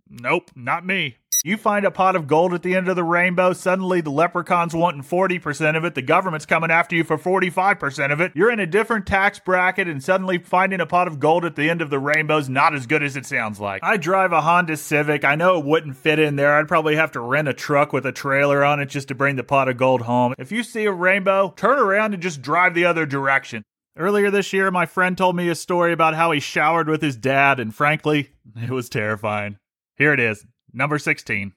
Nope, 0.09 0.51
not 0.55 0.85
me. 0.85 1.17
You 1.45 1.57
find 1.57 1.85
a 1.85 1.91
pot 1.91 2.15
of 2.15 2.25
gold 2.25 2.55
at 2.55 2.63
the 2.63 2.73
end 2.73 2.89
of 2.89 2.95
the 2.95 3.03
rainbow, 3.03 3.53
suddenly 3.53 4.01
the 4.01 4.09
leprechaun's 4.09 4.73
wanting 4.73 5.03
40% 5.03 5.77
of 5.77 5.85
it, 5.85 5.93
the 5.93 6.01
government's 6.01 6.47
coming 6.47 6.71
after 6.71 6.95
you 6.95 7.03
for 7.03 7.19
45% 7.19 8.11
of 8.11 8.19
it. 8.19 8.31
You're 8.33 8.49
in 8.49 8.59
a 8.59 8.65
different 8.65 9.05
tax 9.05 9.37
bracket, 9.37 9.87
and 9.87 10.03
suddenly 10.03 10.39
finding 10.39 10.79
a 10.79 10.87
pot 10.87 11.07
of 11.07 11.19
gold 11.19 11.45
at 11.45 11.55
the 11.55 11.69
end 11.69 11.83
of 11.83 11.91
the 11.91 11.99
rainbow's 11.99 12.49
not 12.49 12.73
as 12.73 12.87
good 12.87 13.03
as 13.03 13.15
it 13.15 13.27
sounds 13.27 13.59
like. 13.59 13.83
I 13.83 13.97
drive 13.97 14.31
a 14.31 14.41
Honda 14.41 14.75
Civic. 14.75 15.23
I 15.23 15.35
know 15.35 15.59
it 15.59 15.65
wouldn't 15.65 15.97
fit 15.97 16.17
in 16.17 16.35
there. 16.35 16.57
I'd 16.57 16.67
probably 16.67 16.95
have 16.95 17.11
to 17.11 17.19
rent 17.19 17.47
a 17.47 17.53
truck 17.53 17.93
with 17.93 18.07
a 18.07 18.11
trailer 18.11 18.65
on 18.65 18.79
it 18.79 18.87
just 18.87 19.09
to 19.09 19.13
bring 19.13 19.35
the 19.35 19.43
pot 19.43 19.69
of 19.69 19.77
gold 19.77 20.01
home. 20.01 20.33
If 20.39 20.51
you 20.51 20.63
see 20.63 20.85
a 20.85 20.91
rainbow, 20.91 21.53
turn 21.55 21.77
around 21.77 22.15
and 22.15 22.23
just 22.23 22.41
drive 22.41 22.73
the 22.73 22.85
other 22.85 23.05
direction. 23.05 23.61
Earlier 23.95 24.31
this 24.31 24.51
year, 24.51 24.71
my 24.71 24.87
friend 24.87 25.15
told 25.15 25.35
me 25.35 25.47
a 25.49 25.53
story 25.53 25.93
about 25.93 26.15
how 26.15 26.31
he 26.31 26.39
showered 26.39 26.89
with 26.89 27.03
his 27.03 27.15
dad, 27.15 27.59
and 27.59 27.71
frankly, 27.71 28.31
it 28.55 28.71
was 28.71 28.89
terrifying. 28.89 29.57
Here 29.95 30.11
it 30.11 30.19
is, 30.19 30.43
number 30.75 30.99
16. 30.99 31.53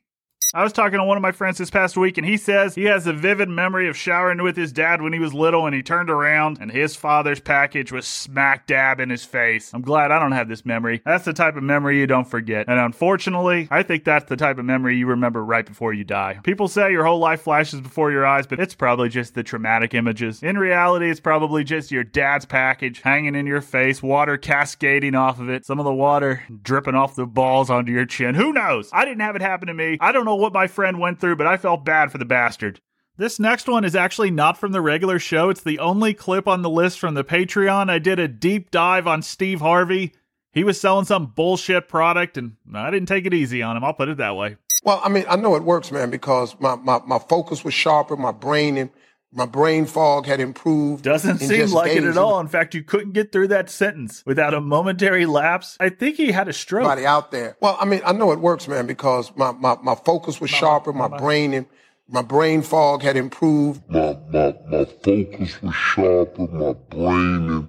I 0.54 0.62
was 0.62 0.72
talking 0.72 0.98
to 0.98 1.04
one 1.04 1.18
of 1.18 1.22
my 1.22 1.32
friends 1.32 1.58
this 1.58 1.68
past 1.68 1.94
week, 1.98 2.16
and 2.16 2.26
he 2.26 2.38
says 2.38 2.74
he 2.74 2.84
has 2.84 3.06
a 3.06 3.12
vivid 3.12 3.50
memory 3.50 3.86
of 3.86 3.98
showering 3.98 4.42
with 4.42 4.56
his 4.56 4.72
dad 4.72 5.02
when 5.02 5.12
he 5.12 5.18
was 5.18 5.34
little, 5.34 5.66
and 5.66 5.74
he 5.74 5.82
turned 5.82 6.08
around, 6.08 6.56
and 6.58 6.72
his 6.72 6.96
father's 6.96 7.38
package 7.38 7.92
was 7.92 8.06
smack 8.06 8.66
dab 8.66 8.98
in 8.98 9.10
his 9.10 9.26
face. 9.26 9.70
I'm 9.74 9.82
glad 9.82 10.10
I 10.10 10.18
don't 10.18 10.32
have 10.32 10.48
this 10.48 10.64
memory. 10.64 11.02
That's 11.04 11.26
the 11.26 11.34
type 11.34 11.56
of 11.56 11.62
memory 11.62 11.98
you 11.98 12.06
don't 12.06 12.24
forget. 12.24 12.66
And 12.66 12.80
unfortunately, 12.80 13.68
I 13.70 13.82
think 13.82 14.04
that's 14.04 14.26
the 14.30 14.38
type 14.38 14.56
of 14.56 14.64
memory 14.64 14.96
you 14.96 15.06
remember 15.06 15.44
right 15.44 15.66
before 15.66 15.92
you 15.92 16.02
die. 16.02 16.40
People 16.44 16.66
say 16.66 16.92
your 16.92 17.04
whole 17.04 17.18
life 17.18 17.42
flashes 17.42 17.82
before 17.82 18.10
your 18.10 18.24
eyes, 18.24 18.46
but 18.46 18.58
it's 18.58 18.74
probably 18.74 19.10
just 19.10 19.34
the 19.34 19.42
traumatic 19.42 19.92
images. 19.92 20.42
In 20.42 20.56
reality, 20.56 21.10
it's 21.10 21.20
probably 21.20 21.62
just 21.62 21.92
your 21.92 22.04
dad's 22.04 22.46
package 22.46 23.02
hanging 23.02 23.34
in 23.34 23.46
your 23.46 23.60
face, 23.60 24.02
water 24.02 24.38
cascading 24.38 25.14
off 25.14 25.40
of 25.40 25.50
it, 25.50 25.66
some 25.66 25.78
of 25.78 25.84
the 25.84 25.92
water 25.92 26.44
dripping 26.62 26.94
off 26.94 27.16
the 27.16 27.26
balls 27.26 27.68
onto 27.68 27.92
your 27.92 28.06
chin. 28.06 28.34
Who 28.34 28.54
knows? 28.54 28.88
I 28.94 29.04
didn't 29.04 29.20
have 29.20 29.36
it 29.36 29.42
happen 29.42 29.68
to 29.68 29.74
me. 29.74 29.98
I 30.00 30.10
don't 30.10 30.24
know 30.24 30.37
what 30.38 30.52
my 30.52 30.66
friend 30.66 30.98
went 30.98 31.20
through, 31.20 31.36
but 31.36 31.46
I 31.46 31.56
felt 31.56 31.84
bad 31.84 32.10
for 32.10 32.18
the 32.18 32.24
bastard. 32.24 32.80
This 33.16 33.40
next 33.40 33.68
one 33.68 33.84
is 33.84 33.96
actually 33.96 34.30
not 34.30 34.56
from 34.56 34.70
the 34.72 34.80
regular 34.80 35.18
show. 35.18 35.50
It's 35.50 35.62
the 35.62 35.80
only 35.80 36.14
clip 36.14 36.46
on 36.46 36.62
the 36.62 36.70
list 36.70 37.00
from 37.00 37.14
the 37.14 37.24
Patreon. 37.24 37.90
I 37.90 37.98
did 37.98 38.20
a 38.20 38.28
deep 38.28 38.70
dive 38.70 39.08
on 39.08 39.22
Steve 39.22 39.60
Harvey. 39.60 40.12
He 40.52 40.62
was 40.62 40.80
selling 40.80 41.04
some 41.04 41.26
bullshit 41.26 41.88
product, 41.88 42.38
and 42.38 42.56
I 42.72 42.90
didn't 42.90 43.08
take 43.08 43.26
it 43.26 43.34
easy 43.34 43.60
on 43.60 43.76
him. 43.76 43.84
I'll 43.84 43.92
put 43.92 44.08
it 44.08 44.18
that 44.18 44.36
way. 44.36 44.56
Well, 44.84 45.00
I 45.02 45.08
mean, 45.08 45.24
I 45.28 45.34
know 45.34 45.56
it 45.56 45.64
works, 45.64 45.90
man, 45.90 46.10
because 46.10 46.54
my, 46.60 46.76
my, 46.76 47.00
my 47.04 47.18
focus 47.18 47.64
was 47.64 47.74
sharper, 47.74 48.16
my 48.16 48.32
brain 48.32 48.76
and 48.76 48.90
my 49.32 49.46
brain 49.46 49.86
fog 49.86 50.26
had 50.26 50.40
improved. 50.40 51.04
Doesn't 51.04 51.38
seem 51.38 51.70
like 51.70 51.92
it 51.92 52.04
at 52.04 52.16
all. 52.16 52.40
In 52.40 52.48
fact, 52.48 52.74
you 52.74 52.82
couldn't 52.82 53.12
get 53.12 53.30
through 53.30 53.48
that 53.48 53.68
sentence 53.68 54.22
without 54.24 54.54
a 54.54 54.60
momentary 54.60 55.26
lapse. 55.26 55.76
I 55.80 55.90
think 55.90 56.16
he 56.16 56.32
had 56.32 56.48
a 56.48 56.52
stroke. 56.52 56.84
Everybody 56.84 57.06
out 57.06 57.30
there. 57.30 57.56
Well, 57.60 57.76
I 57.78 57.84
mean, 57.84 58.00
I 58.04 58.12
know 58.12 58.32
it 58.32 58.40
works, 58.40 58.66
man, 58.68 58.86
because 58.86 59.30
my, 59.36 59.52
my, 59.52 59.76
my 59.82 59.94
focus 59.94 60.40
was 60.40 60.50
sharper, 60.50 60.92
my 60.92 61.08
brain 61.08 61.52
and 61.52 61.66
my 62.08 62.22
brain 62.22 62.62
fog 62.62 63.02
had 63.02 63.16
improved. 63.16 63.82
my, 63.88 64.16
my, 64.30 64.54
my 64.70 64.84
focus 64.84 65.60
was 65.60 65.74
sharper, 65.74 66.46
my 66.46 66.72
brain 66.72 67.52
and 67.52 67.68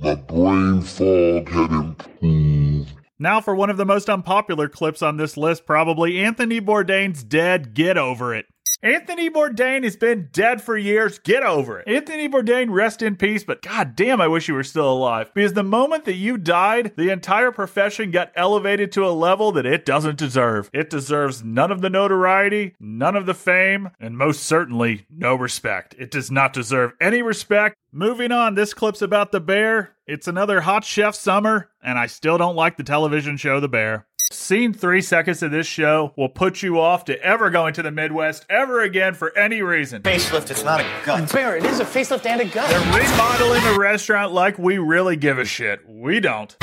my 0.00 0.14
brain 0.14 0.80
fog 0.90 1.48
had 1.50 1.70
improved. 1.70 2.90
Now 3.18 3.42
for 3.42 3.54
one 3.54 3.68
of 3.68 3.76
the 3.76 3.84
most 3.84 4.08
unpopular 4.08 4.66
clips 4.70 5.02
on 5.02 5.18
this 5.18 5.36
list, 5.36 5.66
probably 5.66 6.20
Anthony 6.20 6.58
Bourdain's 6.58 7.22
dead. 7.22 7.74
Get 7.74 7.98
over 7.98 8.34
it. 8.34 8.46
Anthony 8.82 9.28
Bourdain 9.28 9.84
has 9.84 9.94
been 9.96 10.30
dead 10.32 10.62
for 10.62 10.74
years. 10.74 11.18
Get 11.18 11.42
over 11.42 11.80
it. 11.80 11.88
Anthony 11.88 12.30
Bourdain, 12.30 12.70
rest 12.70 13.02
in 13.02 13.14
peace, 13.14 13.44
but 13.44 13.60
god 13.60 13.94
damn, 13.94 14.22
I 14.22 14.28
wish 14.28 14.48
you 14.48 14.54
were 14.54 14.64
still 14.64 14.90
alive. 14.90 15.30
Because 15.34 15.52
the 15.52 15.62
moment 15.62 16.06
that 16.06 16.14
you 16.14 16.38
died, 16.38 16.92
the 16.96 17.10
entire 17.10 17.52
profession 17.52 18.10
got 18.10 18.32
elevated 18.34 18.90
to 18.92 19.06
a 19.06 19.10
level 19.10 19.52
that 19.52 19.66
it 19.66 19.84
doesn't 19.84 20.16
deserve. 20.16 20.70
It 20.72 20.88
deserves 20.88 21.44
none 21.44 21.70
of 21.70 21.82
the 21.82 21.90
notoriety, 21.90 22.74
none 22.80 23.16
of 23.16 23.26
the 23.26 23.34
fame, 23.34 23.90
and 24.00 24.16
most 24.16 24.44
certainly 24.44 25.04
no 25.10 25.34
respect. 25.34 25.94
It 25.98 26.10
does 26.10 26.30
not 26.30 26.54
deserve 26.54 26.94
any 27.02 27.20
respect. 27.20 27.76
Moving 27.92 28.32
on, 28.32 28.54
this 28.54 28.72
clip's 28.72 29.02
about 29.02 29.30
the 29.30 29.40
bear. 29.40 29.96
It's 30.06 30.26
another 30.26 30.62
hot 30.62 30.84
chef 30.84 31.14
summer, 31.14 31.70
and 31.82 31.98
I 31.98 32.06
still 32.06 32.38
don't 32.38 32.56
like 32.56 32.76
the 32.76 32.82
television 32.82 33.36
show 33.36 33.60
The 33.60 33.68
Bear. 33.68 34.06
Seeing 34.32 34.72
three 34.72 35.02
seconds 35.02 35.42
of 35.42 35.50
this 35.50 35.66
show 35.66 36.12
will 36.16 36.28
put 36.28 36.62
you 36.62 36.78
off 36.78 37.04
to 37.06 37.20
ever 37.20 37.50
going 37.50 37.74
to 37.74 37.82
the 37.82 37.90
Midwest 37.90 38.46
ever 38.48 38.80
again 38.80 39.14
for 39.14 39.36
any 39.36 39.60
reason. 39.60 40.02
Facelift, 40.02 40.52
it's 40.52 40.62
not 40.62 40.78
a 40.80 40.86
gut. 41.04 41.32
Bear, 41.32 41.56
it 41.56 41.64
is 41.64 41.80
a 41.80 41.84
facelift 41.84 42.24
and 42.26 42.40
a 42.40 42.44
gut. 42.44 42.70
They're 42.70 42.78
remodeling 43.02 43.64
a 43.64 43.76
restaurant 43.76 44.32
like 44.32 44.56
we 44.56 44.78
really 44.78 45.16
give 45.16 45.40
a 45.40 45.44
shit. 45.44 45.80
We 45.88 46.20
don't. 46.20 46.56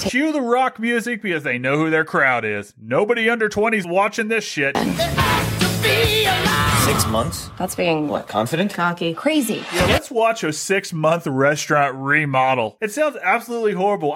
Cue 0.00 0.32
the 0.32 0.40
rock 0.42 0.80
music 0.80 1.22
because 1.22 1.44
they 1.44 1.58
know 1.58 1.76
who 1.76 1.90
their 1.90 2.04
crowd 2.04 2.44
is. 2.44 2.74
Nobody 2.76 3.30
under 3.30 3.48
20's 3.48 3.86
watching 3.86 4.26
this 4.26 4.42
shit. 4.42 4.76
Six 6.84 7.06
months? 7.06 7.50
That's 7.56 7.76
being 7.76 8.08
What, 8.08 8.26
confident? 8.26 8.74
cocky. 8.74 9.14
Crazy. 9.14 9.64
Yeah, 9.72 9.86
let's 9.86 10.10
watch 10.10 10.42
a 10.42 10.52
six 10.52 10.92
month 10.92 11.28
restaurant 11.28 11.94
remodel. 11.96 12.78
It 12.80 12.90
sounds 12.90 13.16
absolutely 13.22 13.74
horrible. 13.74 14.14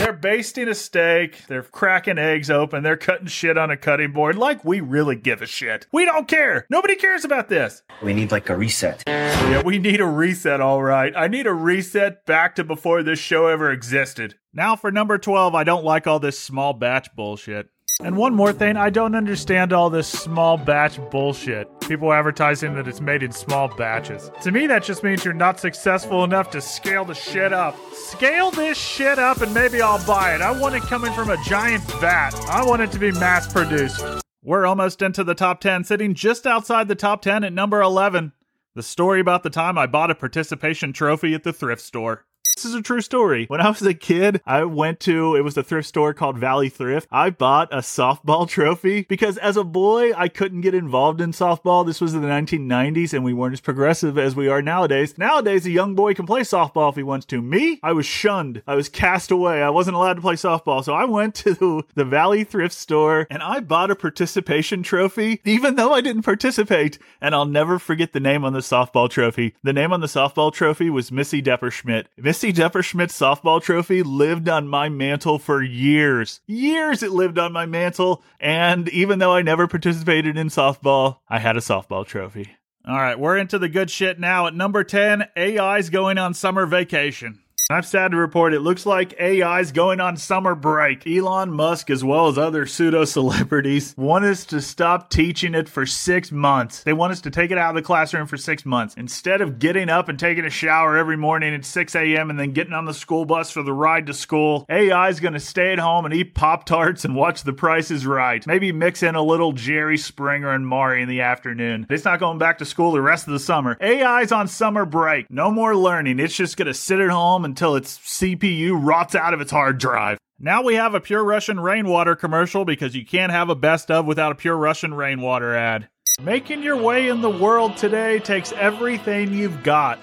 They're 0.00 0.14
basting 0.14 0.66
a 0.66 0.74
steak, 0.74 1.46
they're 1.46 1.62
cracking 1.62 2.16
eggs 2.16 2.48
open, 2.48 2.82
they're 2.82 2.96
cutting 2.96 3.26
shit 3.26 3.58
on 3.58 3.70
a 3.70 3.76
cutting 3.76 4.12
board 4.12 4.34
like 4.34 4.64
we 4.64 4.80
really 4.80 5.14
give 5.14 5.42
a 5.42 5.46
shit. 5.46 5.86
We 5.92 6.06
don't 6.06 6.26
care. 6.26 6.64
Nobody 6.70 6.96
cares 6.96 7.22
about 7.26 7.50
this. 7.50 7.82
We 8.02 8.14
need 8.14 8.32
like 8.32 8.48
a 8.48 8.56
reset. 8.56 9.02
Yeah, 9.06 9.62
we 9.62 9.78
need 9.78 10.00
a 10.00 10.06
reset, 10.06 10.62
all 10.62 10.82
right. 10.82 11.12
I 11.14 11.28
need 11.28 11.46
a 11.46 11.52
reset 11.52 12.24
back 12.24 12.54
to 12.54 12.64
before 12.64 13.02
this 13.02 13.18
show 13.18 13.48
ever 13.48 13.70
existed. 13.70 14.36
Now 14.54 14.74
for 14.74 14.90
number 14.90 15.18
12, 15.18 15.54
I 15.54 15.64
don't 15.64 15.84
like 15.84 16.06
all 16.06 16.18
this 16.18 16.38
small 16.38 16.72
batch 16.72 17.14
bullshit. 17.14 17.68
And 18.02 18.16
one 18.16 18.34
more 18.34 18.52
thing, 18.52 18.78
I 18.78 18.88
don't 18.88 19.14
understand 19.14 19.74
all 19.74 19.90
this 19.90 20.08
small 20.08 20.56
batch 20.56 20.98
bullshit. 21.10 21.68
People 21.80 22.12
advertising 22.12 22.74
that 22.76 22.88
it's 22.88 23.00
made 23.00 23.22
in 23.22 23.30
small 23.30 23.68
batches. 23.68 24.30
To 24.42 24.50
me, 24.50 24.66
that 24.68 24.84
just 24.84 25.02
means 25.02 25.22
you're 25.22 25.34
not 25.34 25.60
successful 25.60 26.24
enough 26.24 26.50
to 26.50 26.62
scale 26.62 27.04
the 27.04 27.14
shit 27.14 27.52
up. 27.52 27.76
Scale 27.92 28.52
this 28.52 28.78
shit 28.78 29.18
up 29.18 29.42
and 29.42 29.52
maybe 29.52 29.82
I'll 29.82 30.04
buy 30.06 30.34
it. 30.34 30.40
I 30.40 30.50
want 30.50 30.76
it 30.76 30.82
coming 30.82 31.12
from 31.12 31.28
a 31.28 31.36
giant 31.44 31.84
vat. 32.00 32.30
I 32.48 32.64
want 32.64 32.80
it 32.80 32.90
to 32.92 32.98
be 32.98 33.12
mass 33.12 33.52
produced. 33.52 34.02
We're 34.42 34.64
almost 34.64 35.02
into 35.02 35.22
the 35.22 35.34
top 35.34 35.60
10, 35.60 35.84
sitting 35.84 36.14
just 36.14 36.46
outside 36.46 36.88
the 36.88 36.94
top 36.94 37.20
10 37.20 37.44
at 37.44 37.52
number 37.52 37.82
11. 37.82 38.32
The 38.74 38.82
story 38.82 39.20
about 39.20 39.42
the 39.42 39.50
time 39.50 39.76
I 39.76 39.86
bought 39.86 40.10
a 40.10 40.14
participation 40.14 40.94
trophy 40.94 41.34
at 41.34 41.42
the 41.44 41.52
thrift 41.52 41.82
store. 41.82 42.24
This 42.60 42.72
is 42.72 42.74
a 42.74 42.82
true 42.82 43.00
story. 43.00 43.46
When 43.46 43.62
I 43.62 43.70
was 43.70 43.80
a 43.80 43.94
kid, 43.94 44.42
I 44.44 44.64
went 44.64 45.00
to, 45.00 45.34
it 45.34 45.40
was 45.40 45.56
a 45.56 45.62
thrift 45.62 45.88
store 45.88 46.12
called 46.12 46.36
Valley 46.36 46.68
Thrift. 46.68 47.08
I 47.10 47.30
bought 47.30 47.72
a 47.72 47.78
softball 47.78 48.46
trophy 48.50 49.06
because 49.08 49.38
as 49.38 49.56
a 49.56 49.64
boy, 49.64 50.12
I 50.12 50.28
couldn't 50.28 50.60
get 50.60 50.74
involved 50.74 51.22
in 51.22 51.32
softball. 51.32 51.86
This 51.86 52.02
was 52.02 52.12
in 52.12 52.20
the 52.20 52.28
1990s 52.28 53.14
and 53.14 53.24
we 53.24 53.32
weren't 53.32 53.54
as 53.54 53.62
progressive 53.62 54.18
as 54.18 54.36
we 54.36 54.48
are 54.48 54.60
nowadays. 54.60 55.16
Nowadays, 55.16 55.64
a 55.64 55.70
young 55.70 55.94
boy 55.94 56.12
can 56.12 56.26
play 56.26 56.42
softball 56.42 56.90
if 56.90 56.96
he 56.96 57.02
wants 57.02 57.24
to. 57.26 57.40
Me, 57.40 57.80
I 57.82 57.92
was 57.92 58.04
shunned. 58.04 58.62
I 58.66 58.74
was 58.74 58.90
cast 58.90 59.30
away. 59.30 59.62
I 59.62 59.70
wasn't 59.70 59.96
allowed 59.96 60.16
to 60.16 60.20
play 60.20 60.34
softball. 60.34 60.84
So 60.84 60.92
I 60.92 61.06
went 61.06 61.34
to 61.36 61.86
the 61.94 62.04
Valley 62.04 62.44
Thrift 62.44 62.74
store 62.74 63.26
and 63.30 63.42
I 63.42 63.60
bought 63.60 63.90
a 63.90 63.96
participation 63.96 64.82
trophy, 64.82 65.40
even 65.46 65.76
though 65.76 65.94
I 65.94 66.02
didn't 66.02 66.24
participate. 66.24 66.98
And 67.22 67.34
I'll 67.34 67.46
never 67.46 67.78
forget 67.78 68.12
the 68.12 68.20
name 68.20 68.44
on 68.44 68.52
the 68.52 68.58
softball 68.58 69.08
trophy. 69.08 69.54
The 69.62 69.72
name 69.72 69.94
on 69.94 70.02
the 70.02 70.06
softball 70.08 70.52
trophy 70.52 70.90
was 70.90 71.10
Missy 71.10 71.40
Depperschmidt. 71.40 72.04
Missy 72.18 72.49
Depperschmidt's 72.52 73.18
softball 73.18 73.62
trophy 73.62 74.02
lived 74.02 74.48
on 74.48 74.68
my 74.68 74.88
mantle 74.88 75.38
for 75.38 75.62
years. 75.62 76.40
Years 76.46 77.02
it 77.02 77.10
lived 77.10 77.38
on 77.38 77.52
my 77.52 77.66
mantle. 77.66 78.22
And 78.38 78.88
even 78.88 79.18
though 79.18 79.34
I 79.34 79.42
never 79.42 79.66
participated 79.66 80.36
in 80.36 80.48
softball, 80.48 81.18
I 81.28 81.38
had 81.38 81.56
a 81.56 81.60
softball 81.60 82.06
trophy. 82.06 82.56
All 82.86 82.96
right, 82.96 83.18
we're 83.18 83.36
into 83.36 83.58
the 83.58 83.68
good 83.68 83.90
shit 83.90 84.18
now. 84.18 84.46
At 84.46 84.54
number 84.54 84.84
10, 84.84 85.28
AI's 85.36 85.90
going 85.90 86.18
on 86.18 86.32
summer 86.34 86.66
vacation. 86.66 87.40
I'm 87.70 87.82
sad 87.82 88.10
to 88.10 88.16
report 88.16 88.54
it 88.54 88.60
looks 88.60 88.84
like 88.84 89.14
AI's 89.20 89.72
going 89.72 90.00
on 90.00 90.16
summer 90.16 90.54
break. 90.54 91.06
Elon 91.06 91.52
Musk, 91.52 91.90
as 91.90 92.02
well 92.02 92.26
as 92.26 92.36
other 92.36 92.66
pseudo 92.66 93.04
celebrities, 93.04 93.94
want 93.96 94.24
us 94.24 94.44
to 94.46 94.60
stop 94.60 95.10
teaching 95.10 95.54
it 95.54 95.68
for 95.68 95.86
six 95.86 96.32
months. 96.32 96.82
They 96.82 96.92
want 96.92 97.12
us 97.12 97.20
to 97.22 97.30
take 97.30 97.50
it 97.50 97.58
out 97.58 97.70
of 97.70 97.74
the 97.76 97.86
classroom 97.86 98.26
for 98.26 98.36
six 98.36 98.66
months. 98.66 98.94
Instead 98.96 99.40
of 99.40 99.58
getting 99.58 99.88
up 99.88 100.08
and 100.08 100.18
taking 100.18 100.44
a 100.44 100.50
shower 100.50 100.96
every 100.96 101.16
morning 101.16 101.54
at 101.54 101.64
6 101.64 101.94
a.m. 101.94 102.30
and 102.30 102.38
then 102.38 102.52
getting 102.52 102.72
on 102.72 102.86
the 102.86 102.94
school 102.94 103.24
bus 103.24 103.50
for 103.50 103.62
the 103.62 103.72
ride 103.72 104.06
to 104.06 104.14
school, 104.14 104.66
AI's 104.68 105.20
going 105.20 105.34
to 105.34 105.40
stay 105.40 105.72
at 105.72 105.78
home 105.78 106.04
and 106.04 106.14
eat 106.14 106.34
Pop 106.34 106.64
Tarts 106.64 107.04
and 107.04 107.14
watch 107.14 107.44
The 107.44 107.52
Price 107.52 107.90
is 107.90 108.06
Right. 108.06 108.44
Maybe 108.46 108.72
mix 108.72 109.02
in 109.02 109.14
a 109.14 109.22
little 109.22 109.52
Jerry 109.52 109.96
Springer 109.96 110.50
and 110.50 110.66
Maury 110.66 111.02
in 111.02 111.08
the 111.08 111.20
afternoon. 111.20 111.86
It's 111.88 112.04
not 112.04 112.18
going 112.18 112.38
back 112.38 112.58
to 112.58 112.64
school 112.64 112.92
the 112.92 113.00
rest 113.00 113.26
of 113.26 113.32
the 113.32 113.38
summer. 113.38 113.76
AI's 113.80 114.32
on 114.32 114.48
summer 114.48 114.84
break. 114.84 115.30
No 115.30 115.50
more 115.50 115.76
learning. 115.76 116.18
It's 116.18 116.34
just 116.34 116.56
going 116.56 116.66
to 116.66 116.74
sit 116.74 116.98
at 116.98 117.10
home 117.10 117.44
until 117.60 117.76
its 117.76 117.98
CPU 117.98 118.72
rots 118.82 119.14
out 119.14 119.34
of 119.34 119.42
its 119.42 119.50
hard 119.50 119.76
drive. 119.76 120.16
Now 120.38 120.62
we 120.62 120.76
have 120.76 120.94
a 120.94 121.00
Pure 121.00 121.24
Russian 121.24 121.60
rainwater 121.60 122.16
commercial 122.16 122.64
because 122.64 122.96
you 122.96 123.04
can't 123.04 123.30
have 123.30 123.50
a 123.50 123.54
best 123.54 123.90
of 123.90 124.06
without 124.06 124.32
a 124.32 124.34
Pure 124.34 124.56
Russian 124.56 124.94
rainwater 124.94 125.54
ad. 125.54 125.86
Making 126.22 126.62
your 126.62 126.76
way 126.78 127.10
in 127.10 127.20
the 127.20 127.28
world 127.28 127.76
today 127.76 128.18
takes 128.18 128.52
everything 128.52 129.34
you've 129.34 129.62
got. 129.62 129.98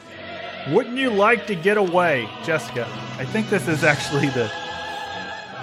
Wouldn't 0.70 0.98
you 0.98 1.10
like 1.10 1.48
to 1.48 1.56
get 1.56 1.78
away, 1.78 2.30
Jessica? 2.44 2.88
I 3.18 3.26
think 3.26 3.50
this 3.50 3.68
is 3.68 3.84
actually 3.84 4.28
the. 4.28 4.52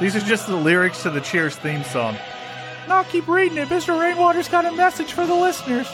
These 0.00 0.16
are 0.16 0.26
just 0.26 0.48
the 0.48 0.56
lyrics 0.56 1.04
to 1.04 1.10
the 1.10 1.20
Cheers 1.20 1.54
theme 1.54 1.84
song. 1.84 2.16
Now 2.88 3.04
keep 3.04 3.28
reading 3.28 3.58
it. 3.58 3.68
Mr. 3.68 3.96
Rainwater's 3.96 4.48
got 4.48 4.64
a 4.64 4.72
message 4.72 5.12
for 5.12 5.28
the 5.28 5.36
listeners. 5.36 5.86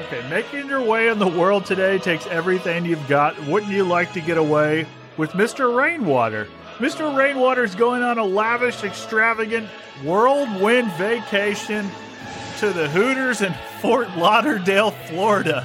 Okay, 0.00 0.26
making 0.30 0.68
your 0.68 0.80
way 0.80 1.08
in 1.08 1.18
the 1.18 1.28
world 1.28 1.66
today 1.66 1.98
takes 1.98 2.26
everything 2.26 2.86
you've 2.86 3.08
got. 3.08 3.38
Wouldn't 3.46 3.70
you 3.70 3.84
like 3.84 4.12
to 4.14 4.22
get 4.22 4.38
away 4.38 4.86
with 5.18 5.32
Mr. 5.32 5.76
Rainwater? 5.76 6.48
Mr. 6.78 7.14
Rainwater's 7.14 7.74
going 7.74 8.02
on 8.02 8.16
a 8.16 8.24
lavish, 8.24 8.82
extravagant 8.84 9.68
whirlwind 10.02 10.90
vacation 10.92 11.90
to 12.58 12.72
the 12.72 12.88
Hooters 12.88 13.42
in 13.42 13.54
Fort 13.82 14.08
Lauderdale, 14.16 14.92
Florida. 14.92 15.62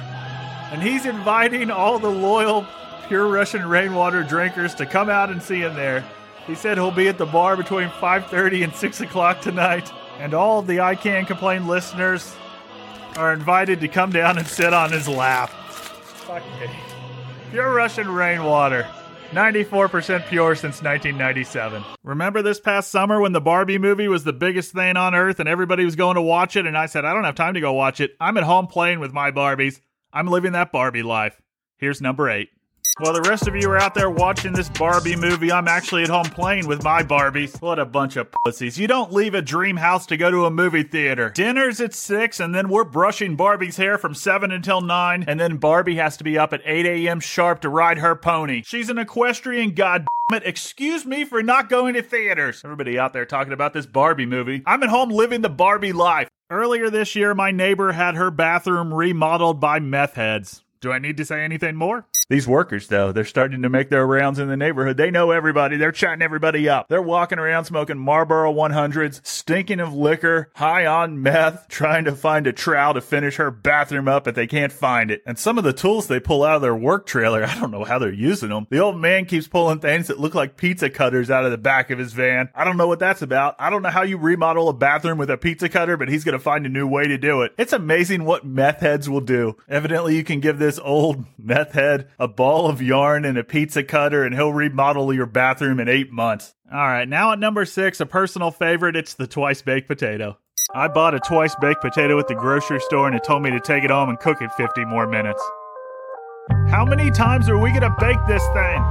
And 0.72 0.82
he's 0.82 1.06
inviting 1.06 1.70
all 1.70 1.98
the 1.98 2.10
loyal 2.10 2.66
pure 3.08 3.26
Russian 3.26 3.66
rainwater 3.66 4.22
drinkers 4.22 4.74
to 4.74 4.84
come 4.84 5.08
out 5.08 5.30
and 5.30 5.42
see 5.42 5.60
him 5.60 5.74
there. 5.74 6.04
He 6.46 6.54
said 6.54 6.76
he'll 6.76 6.90
be 6.90 7.08
at 7.08 7.16
the 7.16 7.26
bar 7.26 7.56
between 7.56 7.88
5:30 7.88 8.64
and 8.64 8.74
6 8.74 9.00
o'clock 9.00 9.40
tonight, 9.40 9.90
and 10.18 10.34
all 10.34 10.60
the 10.60 10.80
I 10.80 10.94
Can 10.94 11.24
Complain 11.24 11.66
listeners 11.66 12.34
are 13.18 13.32
invited 13.32 13.80
to 13.80 13.88
come 13.88 14.10
down 14.10 14.38
and 14.38 14.46
sit 14.46 14.72
on 14.72 14.92
his 14.92 15.08
lap. 15.08 15.50
Fuck 15.50 16.42
me. 16.60 16.70
Pure 17.50 17.74
Russian 17.74 18.08
rainwater. 18.10 18.86
94% 19.32 20.26
pure 20.28 20.54
since 20.54 20.82
1997. 20.82 21.84
Remember 22.02 22.40
this 22.40 22.60
past 22.60 22.90
summer 22.90 23.20
when 23.20 23.32
the 23.32 23.40
Barbie 23.40 23.76
movie 23.76 24.08
was 24.08 24.24
the 24.24 24.32
biggest 24.32 24.72
thing 24.72 24.96
on 24.96 25.14
earth 25.14 25.38
and 25.38 25.48
everybody 25.48 25.84
was 25.84 25.96
going 25.96 26.14
to 26.14 26.22
watch 26.22 26.56
it? 26.56 26.64
And 26.64 26.78
I 26.78 26.86
said, 26.86 27.04
I 27.04 27.12
don't 27.12 27.24
have 27.24 27.34
time 27.34 27.54
to 27.54 27.60
go 27.60 27.72
watch 27.74 28.00
it. 28.00 28.12
I'm 28.20 28.38
at 28.38 28.44
home 28.44 28.68
playing 28.68 29.00
with 29.00 29.12
my 29.12 29.30
Barbies. 29.30 29.80
I'm 30.12 30.28
living 30.28 30.52
that 30.52 30.72
Barbie 30.72 31.02
life. 31.02 31.40
Here's 31.76 32.00
number 32.00 32.30
eight. 32.30 32.48
While 33.00 33.12
the 33.12 33.22
rest 33.22 33.46
of 33.46 33.54
you 33.54 33.70
are 33.70 33.78
out 33.78 33.94
there 33.94 34.10
watching 34.10 34.52
this 34.52 34.68
Barbie 34.70 35.14
movie, 35.14 35.52
I'm 35.52 35.68
actually 35.68 36.02
at 36.02 36.08
home 36.08 36.24
playing 36.24 36.66
with 36.66 36.82
my 36.82 37.04
Barbies. 37.04 37.62
What 37.62 37.78
a 37.78 37.84
bunch 37.84 38.16
of 38.16 38.26
pussies. 38.44 38.76
You 38.76 38.88
don't 38.88 39.12
leave 39.12 39.34
a 39.34 39.42
dream 39.42 39.76
house 39.76 40.04
to 40.06 40.16
go 40.16 40.32
to 40.32 40.46
a 40.46 40.50
movie 40.50 40.82
theater. 40.82 41.30
Dinner's 41.30 41.80
at 41.80 41.94
6, 41.94 42.40
and 42.40 42.52
then 42.52 42.68
we're 42.68 42.82
brushing 42.82 43.36
Barbie's 43.36 43.76
hair 43.76 43.98
from 43.98 44.16
7 44.16 44.50
until 44.50 44.80
9, 44.80 45.24
and 45.28 45.38
then 45.38 45.58
Barbie 45.58 45.94
has 45.94 46.16
to 46.16 46.24
be 46.24 46.36
up 46.36 46.52
at 46.52 46.60
8 46.64 46.86
a.m. 46.86 47.20
sharp 47.20 47.60
to 47.60 47.68
ride 47.68 47.98
her 47.98 48.16
pony. 48.16 48.62
She's 48.66 48.90
an 48.90 48.98
equestrian 48.98 49.74
god. 49.74 50.08
It. 50.32 50.42
Excuse 50.44 51.06
me 51.06 51.24
for 51.24 51.40
not 51.40 51.68
going 51.68 51.94
to 51.94 52.02
theaters. 52.02 52.62
Everybody 52.64 52.98
out 52.98 53.12
there 53.12 53.26
talking 53.26 53.52
about 53.52 53.74
this 53.74 53.86
Barbie 53.86 54.26
movie. 54.26 54.64
I'm 54.66 54.82
at 54.82 54.88
home 54.88 55.10
living 55.10 55.42
the 55.42 55.48
Barbie 55.48 55.92
life. 55.92 56.28
Earlier 56.50 56.90
this 56.90 57.14
year, 57.14 57.32
my 57.32 57.52
neighbor 57.52 57.92
had 57.92 58.16
her 58.16 58.32
bathroom 58.32 58.92
remodeled 58.92 59.60
by 59.60 59.78
meth 59.78 60.14
heads. 60.14 60.64
Do 60.80 60.90
I 60.90 60.98
need 60.98 61.16
to 61.18 61.24
say 61.24 61.44
anything 61.44 61.76
more? 61.76 62.08
These 62.30 62.46
workers, 62.46 62.88
though, 62.88 63.10
they're 63.10 63.24
starting 63.24 63.62
to 63.62 63.70
make 63.70 63.88
their 63.88 64.06
rounds 64.06 64.38
in 64.38 64.48
the 64.48 64.56
neighborhood. 64.56 64.98
They 64.98 65.10
know 65.10 65.30
everybody. 65.30 65.78
They're 65.78 65.92
chatting 65.92 66.20
everybody 66.20 66.68
up. 66.68 66.86
They're 66.88 67.00
walking 67.00 67.38
around 67.38 67.64
smoking 67.64 67.96
Marlboro 67.96 68.52
100s, 68.52 69.26
stinking 69.26 69.80
of 69.80 69.94
liquor, 69.94 70.50
high 70.54 70.84
on 70.84 71.22
meth, 71.22 71.68
trying 71.68 72.04
to 72.04 72.14
find 72.14 72.46
a 72.46 72.52
trowel 72.52 72.92
to 72.92 73.00
finish 73.00 73.36
her 73.36 73.50
bathroom 73.50 74.08
up, 74.08 74.24
but 74.24 74.34
they 74.34 74.46
can't 74.46 74.72
find 74.72 75.10
it. 75.10 75.22
And 75.24 75.38
some 75.38 75.56
of 75.56 75.64
the 75.64 75.72
tools 75.72 76.06
they 76.06 76.20
pull 76.20 76.44
out 76.44 76.56
of 76.56 76.62
their 76.62 76.76
work 76.76 77.06
trailer, 77.06 77.44
I 77.46 77.58
don't 77.58 77.70
know 77.70 77.84
how 77.84 77.98
they're 77.98 78.12
using 78.12 78.50
them. 78.50 78.66
The 78.68 78.80
old 78.80 79.00
man 79.00 79.24
keeps 79.24 79.48
pulling 79.48 79.78
things 79.78 80.08
that 80.08 80.20
look 80.20 80.34
like 80.34 80.58
pizza 80.58 80.90
cutters 80.90 81.30
out 81.30 81.46
of 81.46 81.50
the 81.50 81.56
back 81.56 81.88
of 81.88 81.98
his 81.98 82.12
van. 82.12 82.50
I 82.54 82.64
don't 82.64 82.76
know 82.76 82.88
what 82.88 82.98
that's 82.98 83.22
about. 83.22 83.56
I 83.58 83.70
don't 83.70 83.82
know 83.82 83.88
how 83.88 84.02
you 84.02 84.18
remodel 84.18 84.68
a 84.68 84.74
bathroom 84.74 85.16
with 85.16 85.30
a 85.30 85.38
pizza 85.38 85.70
cutter, 85.70 85.96
but 85.96 86.10
he's 86.10 86.24
going 86.24 86.36
to 86.36 86.38
find 86.38 86.66
a 86.66 86.68
new 86.68 86.86
way 86.86 87.06
to 87.06 87.16
do 87.16 87.40
it. 87.40 87.54
It's 87.56 87.72
amazing 87.72 88.26
what 88.26 88.44
meth 88.44 88.80
heads 88.80 89.08
will 89.08 89.22
do. 89.22 89.56
Evidently, 89.66 90.14
you 90.14 90.24
can 90.24 90.40
give 90.40 90.58
this 90.58 90.78
old 90.78 91.24
meth 91.38 91.72
head 91.72 92.10
a 92.18 92.28
ball 92.28 92.68
of 92.68 92.82
yarn 92.82 93.24
and 93.24 93.38
a 93.38 93.44
pizza 93.44 93.82
cutter, 93.82 94.24
and 94.24 94.34
he'll 94.34 94.52
remodel 94.52 95.12
your 95.12 95.26
bathroom 95.26 95.78
in 95.78 95.88
eight 95.88 96.10
months. 96.10 96.54
All 96.70 96.78
right, 96.78 97.08
now 97.08 97.32
at 97.32 97.38
number 97.38 97.64
six, 97.64 98.00
a 98.00 98.06
personal 98.06 98.50
favorite, 98.50 98.96
it's 98.96 99.14
the 99.14 99.26
twice 99.26 99.62
baked 99.62 99.88
potato. 99.88 100.38
I 100.74 100.88
bought 100.88 101.14
a 101.14 101.20
twice 101.20 101.54
baked 101.54 101.80
potato 101.80 102.18
at 102.18 102.28
the 102.28 102.34
grocery 102.34 102.80
store 102.80 103.06
and 103.06 103.16
it 103.16 103.24
told 103.24 103.42
me 103.42 103.50
to 103.50 103.60
take 103.60 103.84
it 103.84 103.90
home 103.90 104.10
and 104.10 104.18
cook 104.18 104.42
it 104.42 104.52
50 104.52 104.84
more 104.84 105.06
minutes. 105.06 105.42
How 106.68 106.84
many 106.84 107.10
times 107.10 107.48
are 107.48 107.56
we 107.56 107.72
gonna 107.72 107.96
bake 107.98 108.18
this 108.26 108.44
thing? 108.48 108.84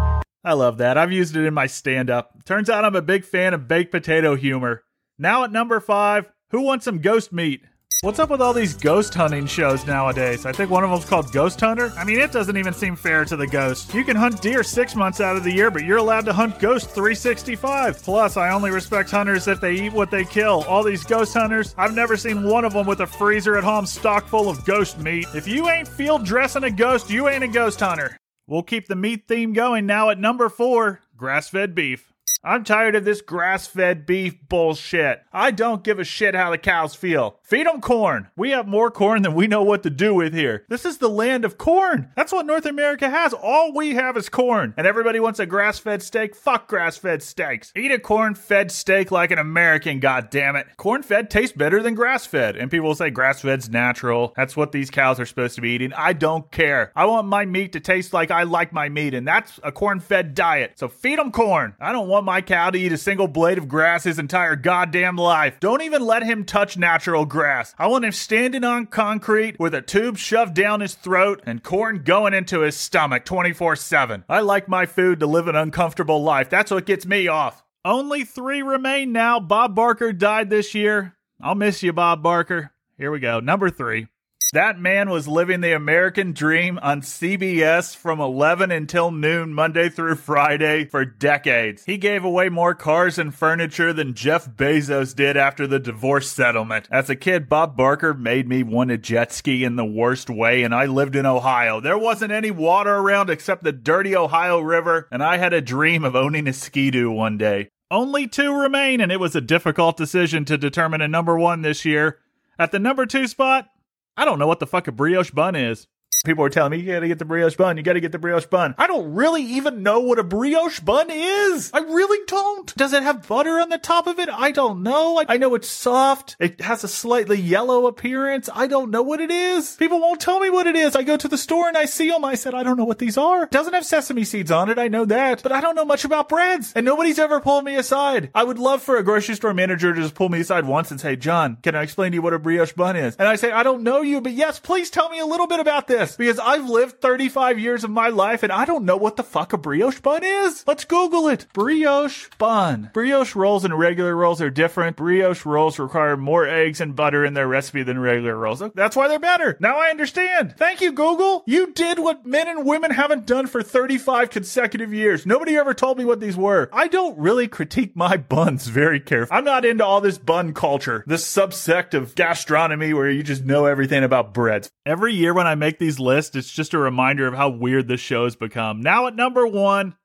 I 0.43 0.53
love 0.53 0.79
that. 0.79 0.97
I've 0.97 1.11
used 1.11 1.35
it 1.35 1.45
in 1.45 1.53
my 1.53 1.67
stand 1.67 2.09
up. 2.09 2.43
Turns 2.45 2.67
out 2.67 2.83
I'm 2.83 2.95
a 2.95 3.01
big 3.03 3.25
fan 3.25 3.53
of 3.53 3.67
baked 3.67 3.91
potato 3.91 4.35
humor. 4.35 4.85
Now 5.19 5.43
at 5.43 5.51
number 5.51 5.79
five, 5.79 6.31
who 6.49 6.61
wants 6.61 6.85
some 6.85 6.99
ghost 6.99 7.31
meat? 7.31 7.61
What's 8.01 8.19
up 8.19 8.29
with 8.29 8.41
all 8.41 8.53
these 8.53 8.75
ghost 8.75 9.15
hunting 9.15 9.47
shows 9.47 9.87
nowadays? 9.87 10.45
I 10.45 10.51
think 10.51 10.69
one 10.69 10.83
of 10.83 10.91
them's 10.91 11.03
called 11.03 11.31
Ghost 11.31 11.59
Hunter. 11.59 11.91
I 11.97 12.03
mean, 12.03 12.19
it 12.19 12.31
doesn't 12.31 12.55
even 12.55 12.71
seem 12.71 12.95
fair 12.95 13.25
to 13.25 13.35
the 13.35 13.47
ghost. 13.47 13.91
You 13.91 14.03
can 14.03 14.15
hunt 14.15 14.39
deer 14.39 14.61
six 14.61 14.93
months 14.93 15.19
out 15.19 15.35
of 15.35 15.43
the 15.43 15.51
year, 15.51 15.71
but 15.71 15.83
you're 15.83 15.97
allowed 15.97 16.25
to 16.25 16.33
hunt 16.33 16.59
ghosts 16.59 16.93
365. 16.93 18.03
Plus, 18.03 18.37
I 18.37 18.51
only 18.51 18.69
respect 18.69 19.09
hunters 19.09 19.47
if 19.47 19.59
they 19.59 19.73
eat 19.73 19.93
what 19.93 20.11
they 20.11 20.25
kill. 20.25 20.63
All 20.65 20.83
these 20.83 21.03
ghost 21.05 21.33
hunters, 21.33 21.73
I've 21.75 21.95
never 21.95 22.15
seen 22.17 22.47
one 22.47 22.65
of 22.65 22.73
them 22.73 22.85
with 22.85 22.99
a 22.99 23.07
freezer 23.07 23.57
at 23.57 23.63
home 23.63 23.87
stocked 23.87 24.29
full 24.29 24.47
of 24.47 24.63
ghost 24.63 24.99
meat. 24.99 25.25
If 25.33 25.47
you 25.47 25.67
ain't 25.67 25.87
field 25.87 26.23
dressing 26.23 26.65
a 26.65 26.69
ghost, 26.69 27.09
you 27.09 27.27
ain't 27.27 27.45
a 27.45 27.47
ghost 27.47 27.79
hunter. 27.79 28.15
We'll 28.45 28.61
keep 28.61 28.85
the 28.85 28.95
meat 28.95 29.27
theme 29.27 29.53
going 29.53 29.87
now 29.87 30.11
at 30.11 30.19
number 30.19 30.49
four 30.49 31.01
grass 31.17 31.49
fed 31.49 31.73
beef. 31.73 32.13
I'm 32.47 32.63
tired 32.63 32.95
of 32.95 33.03
this 33.03 33.19
grass 33.19 33.67
fed 33.67 34.05
beef 34.05 34.35
bullshit. 34.47 35.21
I 35.33 35.51
don't 35.51 35.83
give 35.83 35.99
a 35.99 36.05
shit 36.05 36.33
how 36.33 36.49
the 36.49 36.57
cows 36.57 36.95
feel. 36.95 37.39
Feed 37.43 37.67
them 37.67 37.81
corn. 37.81 38.29
We 38.37 38.51
have 38.51 38.65
more 38.65 38.89
corn 38.89 39.23
than 39.23 39.33
we 39.33 39.47
know 39.47 39.63
what 39.63 39.83
to 39.83 39.89
do 39.89 40.13
with 40.13 40.33
here. 40.33 40.63
This 40.69 40.85
is 40.85 40.99
the 40.99 41.09
land 41.09 41.43
of 41.43 41.57
corn. 41.57 42.09
That's 42.15 42.31
what 42.31 42.45
North 42.45 42.65
America 42.65 43.09
has. 43.09 43.33
All 43.33 43.73
we 43.73 43.95
have 43.95 44.15
is 44.15 44.29
corn. 44.29 44.73
And 44.77 44.87
everybody 44.87 45.19
wants 45.19 45.41
a 45.41 45.45
grass 45.45 45.77
fed 45.77 46.01
steak? 46.01 46.37
Fuck 46.37 46.69
grass 46.69 46.95
fed 46.95 47.21
steaks. 47.21 47.73
Eat 47.75 47.91
a 47.91 47.99
corn 47.99 48.33
fed 48.33 48.71
steak 48.71 49.11
like 49.11 49.31
an 49.31 49.39
American, 49.39 49.99
goddammit. 49.99 50.77
Corn 50.77 51.03
fed 51.03 51.29
tastes 51.29 51.55
better 51.55 51.83
than 51.83 51.95
grass 51.95 52.25
fed. 52.25 52.55
And 52.55 52.71
people 52.71 52.87
will 52.87 52.95
say 52.95 53.09
grass 53.09 53.41
fed's 53.41 53.69
natural. 53.69 54.31
That's 54.37 54.55
what 54.55 54.71
these 54.71 54.89
cows 54.89 55.19
are 55.19 55.25
supposed 55.25 55.55
to 55.55 55.61
be 55.61 55.71
eating. 55.71 55.91
I 55.91 56.13
don't 56.13 56.49
care. 56.49 56.93
I 56.95 57.07
want 57.07 57.27
my 57.27 57.43
meat 57.43 57.73
to 57.73 57.81
taste 57.81 58.13
like 58.13 58.31
I 58.31 58.43
like 58.43 58.71
my 58.71 58.87
meat, 58.87 59.13
and 59.13 59.27
that's 59.27 59.59
a 59.63 59.73
corn 59.73 59.99
fed 59.99 60.33
diet. 60.33 60.79
So 60.79 60.87
feed 60.87 61.19
them 61.19 61.33
corn. 61.33 61.75
I 61.81 61.91
don't 61.91 62.07
want 62.07 62.25
my 62.25 62.36
cow 62.41 62.69
to 62.69 62.79
eat 62.79 62.91
a 62.91 62.97
single 62.97 63.27
blade 63.27 63.57
of 63.57 63.67
grass 63.67 64.03
his 64.03 64.19
entire 64.19 64.55
goddamn 64.55 65.15
life. 65.15 65.59
Don't 65.59 65.81
even 65.81 66.01
let 66.01 66.23
him 66.23 66.45
touch 66.45 66.77
natural 66.77 67.25
grass. 67.25 67.73
I 67.77 67.87
want 67.87 68.05
him 68.05 68.11
standing 68.11 68.63
on 68.63 68.87
concrete 68.87 69.59
with 69.59 69.73
a 69.73 69.81
tube 69.81 70.17
shoved 70.17 70.53
down 70.53 70.81
his 70.81 70.95
throat 70.95 71.41
and 71.45 71.63
corn 71.63 72.03
going 72.03 72.33
into 72.33 72.61
his 72.61 72.75
stomach 72.75 73.25
24 73.25 73.75
7. 73.75 74.23
I 74.27 74.39
like 74.41 74.67
my 74.67 74.85
food 74.85 75.19
to 75.19 75.27
live 75.27 75.47
an 75.47 75.55
uncomfortable 75.55 76.23
life. 76.23 76.49
That's 76.49 76.71
what 76.71 76.85
gets 76.85 77.05
me 77.05 77.27
off. 77.27 77.63
Only 77.85 78.23
three 78.23 78.61
remain 78.61 79.11
now. 79.11 79.39
Bob 79.39 79.75
Barker 79.75 80.11
died 80.11 80.49
this 80.49 80.75
year. 80.75 81.15
I'll 81.41 81.55
miss 81.55 81.83
you, 81.83 81.93
Bob 81.93 82.21
Barker. 82.21 82.71
Here 82.97 83.11
we 83.11 83.19
go. 83.19 83.39
Number 83.39 83.69
three. 83.69 84.07
That 84.57 84.79
man 84.79 85.11
was 85.11 85.27
living 85.27 85.61
the 85.61 85.73
American 85.73 86.33
dream 86.33 86.79
on 86.81 87.01
CBS 87.01 87.95
from 87.95 88.19
11 88.19 88.71
until 88.71 89.11
noon, 89.11 89.53
Monday 89.53 89.87
through 89.87 90.15
Friday, 90.15 90.85
for 90.85 91.05
decades. 91.05 91.85
He 91.85 91.99
gave 91.99 92.23
away 92.23 92.49
more 92.49 92.73
cars 92.73 93.19
and 93.19 93.31
furniture 93.31 93.93
than 93.93 94.15
Jeff 94.15 94.49
Bezos 94.49 95.15
did 95.15 95.37
after 95.37 95.67
the 95.67 95.77
divorce 95.77 96.31
settlement. 96.31 96.87
As 96.89 97.07
a 97.07 97.15
kid, 97.15 97.47
Bob 97.47 97.77
Barker 97.77 98.15
made 98.15 98.49
me 98.49 98.63
want 98.63 98.89
to 98.89 98.97
jet 98.97 99.31
ski 99.31 99.63
in 99.63 99.75
the 99.75 99.85
worst 99.85 100.27
way, 100.27 100.63
and 100.63 100.73
I 100.73 100.87
lived 100.87 101.15
in 101.15 101.27
Ohio. 101.27 101.79
There 101.79 101.95
wasn't 101.95 102.31
any 102.31 102.49
water 102.49 102.95
around 102.95 103.29
except 103.29 103.63
the 103.63 103.71
dirty 103.71 104.15
Ohio 104.15 104.59
River, 104.59 105.07
and 105.11 105.21
I 105.21 105.37
had 105.37 105.53
a 105.53 105.61
dream 105.61 106.03
of 106.03 106.15
owning 106.15 106.47
a 106.47 106.53
ski-doo 106.53 107.11
one 107.11 107.37
day. 107.37 107.69
Only 107.91 108.25
two 108.25 108.51
remain, 108.59 109.01
and 109.01 109.11
it 109.11 109.19
was 109.19 109.35
a 109.35 109.39
difficult 109.39 109.97
decision 109.97 110.45
to 110.45 110.57
determine 110.57 111.01
a 111.01 111.07
number 111.07 111.37
one 111.37 111.61
this 111.61 111.85
year. 111.85 112.17
At 112.57 112.71
the 112.71 112.79
number 112.79 113.05
two 113.05 113.27
spot, 113.27 113.69
I 114.17 114.25
don't 114.25 114.39
know 114.39 114.47
what 114.47 114.59
the 114.59 114.67
fuck 114.67 114.87
a 114.87 114.91
brioche 114.91 115.31
bun 115.31 115.55
is. 115.55 115.87
People 116.27 116.43
were 116.43 116.49
telling 116.49 116.71
me, 116.71 116.79
you 116.79 116.91
gotta 116.91 117.07
get 117.07 117.19
the 117.19 117.25
brioche 117.25 117.55
bun, 117.55 117.77
you 117.77 117.83
gotta 117.83 118.01
get 118.01 118.11
the 118.11 118.19
brioche 118.19 118.47
bun. 118.47 118.75
I 118.77 118.85
don't 118.85 119.13
really 119.13 119.43
even 119.43 119.81
know 119.81 120.01
what 120.01 120.19
a 120.19 120.25
brioche 120.25 120.81
bun 120.81 121.07
is. 121.09 121.71
I 121.73 121.79
really 121.79 122.19
don't. 122.27 122.75
Does 122.75 122.91
it 122.91 123.01
have 123.01 123.25
butter 123.25 123.61
on 123.61 123.69
the 123.69 123.77
top 123.77 124.07
of 124.07 124.19
it? 124.19 124.27
I 124.27 124.51
don't 124.51 124.83
know. 124.83 125.19
I, 125.19 125.25
I 125.29 125.37
know 125.37 125.55
it's 125.55 125.69
soft. 125.69 126.35
It 126.37 126.59
has 126.59 126.83
a 126.83 126.89
slightly 126.89 127.39
yellow 127.39 127.87
appearance. 127.87 128.49
I 128.53 128.67
don't 128.67 128.91
know 128.91 129.03
what 129.03 129.21
it 129.21 129.31
is. 129.31 129.77
People 129.77 130.01
won't 130.01 130.19
tell 130.19 130.41
me 130.41 130.49
what 130.49 130.67
it 130.67 130.75
is. 130.75 130.97
I 130.97 131.03
go 131.03 131.15
to 131.15 131.29
the 131.29 131.37
store 131.37 131.69
and 131.69 131.77
I 131.77 131.85
see 131.85 132.09
them. 132.09 132.25
I 132.25 132.35
said, 132.35 132.53
I 132.53 132.63
don't 132.63 132.75
know 132.75 132.83
what 132.83 132.99
these 132.99 133.17
are. 133.17 133.43
It 133.43 133.51
doesn't 133.51 133.73
have 133.73 133.85
sesame 133.85 134.25
seeds 134.25 134.51
on 134.51 134.69
it. 134.69 134.77
I 134.77 134.89
know 134.89 135.05
that. 135.05 135.41
But 135.43 135.53
I 135.53 135.61
don't 135.61 135.75
know 135.75 135.85
much 135.85 136.03
about 136.03 136.27
breads. 136.27 136.73
And 136.75 136.85
nobody's 136.85 137.19
ever 137.19 137.39
pulled 137.39 137.63
me 137.63 137.77
aside. 137.77 138.31
I 138.35 138.43
would 138.43 138.59
love 138.59 138.83
for 138.83 138.97
a 138.97 139.03
grocery 139.03 139.35
store 139.35 139.53
manager 139.53 139.93
to 139.93 140.01
just 140.01 140.13
pull 140.13 140.27
me 140.27 140.41
aside 140.41 140.65
once 140.65 140.91
and 140.91 140.99
say, 140.99 141.15
John, 141.15 141.55
can 141.63 141.73
I 141.73 141.83
explain 141.83 142.11
to 142.11 142.15
you 142.15 142.21
what 142.21 142.33
a 142.33 142.39
brioche 142.39 142.73
bun 142.73 142.97
is? 142.97 143.15
And 143.15 143.29
I 143.29 143.37
say, 143.37 143.53
I 143.53 143.63
don't 143.63 143.83
know 143.83 144.01
you, 144.01 144.19
but 144.19 144.33
yes, 144.33 144.59
please 144.59 144.89
tell 144.89 145.09
me 145.09 145.19
a 145.19 145.25
little 145.25 145.47
bit 145.47 145.61
about 145.61 145.87
this 145.87 146.16
because 146.17 146.39
I've 146.39 146.69
lived 146.69 147.01
35 147.01 147.59
years 147.59 147.83
of 147.83 147.89
my 147.89 148.09
life 148.09 148.43
and 148.43 148.51
I 148.51 148.65
don't 148.65 148.85
know 148.85 148.97
what 148.97 149.15
the 149.15 149.23
fuck 149.23 149.53
a 149.53 149.57
brioche 149.57 150.01
bun 150.01 150.23
is. 150.23 150.63
Let's 150.67 150.85
Google 150.85 151.27
it. 151.27 151.47
Brioche 151.53 152.29
bun. 152.37 152.89
Brioche 152.93 153.35
rolls 153.35 153.65
and 153.65 153.77
regular 153.77 154.15
rolls 154.15 154.41
are 154.41 154.49
different. 154.49 154.97
Brioche 154.97 155.45
rolls 155.45 155.79
require 155.79 156.17
more 156.17 156.47
eggs 156.47 156.81
and 156.81 156.95
butter 156.95 157.23
in 157.23 157.33
their 157.33 157.47
recipe 157.47 157.83
than 157.83 157.99
regular 157.99 158.35
rolls. 158.35 158.61
That's 158.75 158.95
why 158.95 159.07
they're 159.07 159.19
better. 159.19 159.57
Now 159.59 159.77
I 159.77 159.89
understand. 159.89 160.55
Thank 160.57 160.81
you, 160.81 160.91
Google. 160.91 161.43
You 161.45 161.71
did 161.73 161.99
what 161.99 162.25
men 162.25 162.47
and 162.47 162.65
women 162.65 162.91
haven't 162.91 163.25
done 163.25 163.47
for 163.47 163.61
35 163.61 164.29
consecutive 164.29 164.93
years. 164.93 165.25
Nobody 165.25 165.55
ever 165.55 165.73
told 165.73 165.97
me 165.97 166.05
what 166.05 166.19
these 166.19 166.37
were. 166.37 166.69
I 166.73 166.87
don't 166.87 167.17
really 167.17 167.47
critique 167.47 167.95
my 167.95 168.17
buns 168.17 168.67
very 168.67 168.99
carefully. 168.99 169.37
I'm 169.37 169.45
not 169.45 169.65
into 169.65 169.85
all 169.85 170.01
this 170.01 170.17
bun 170.17 170.53
culture, 170.53 171.03
this 171.07 171.25
subsect 171.25 171.93
of 171.93 172.15
gastronomy 172.15 172.93
where 172.93 173.09
you 173.09 173.23
just 173.23 173.43
know 173.43 173.65
everything 173.65 174.03
about 174.03 174.33
breads. 174.33 174.69
Every 174.85 175.13
year 175.13 175.33
when 175.33 175.47
I 175.47 175.55
make 175.55 175.79
these 175.79 175.99
lists, 176.07 176.35
it's 176.35 176.51
just 176.51 176.73
a 176.73 176.79
reminder 176.79 177.27
of 177.27 177.35
how 177.35 177.49
weird 177.49 177.87
this 177.87 178.07
has 178.09 178.35
become. 178.35 178.81
Now 178.81 179.07
at 179.07 179.15
number 179.15 179.45
one, 179.45 179.95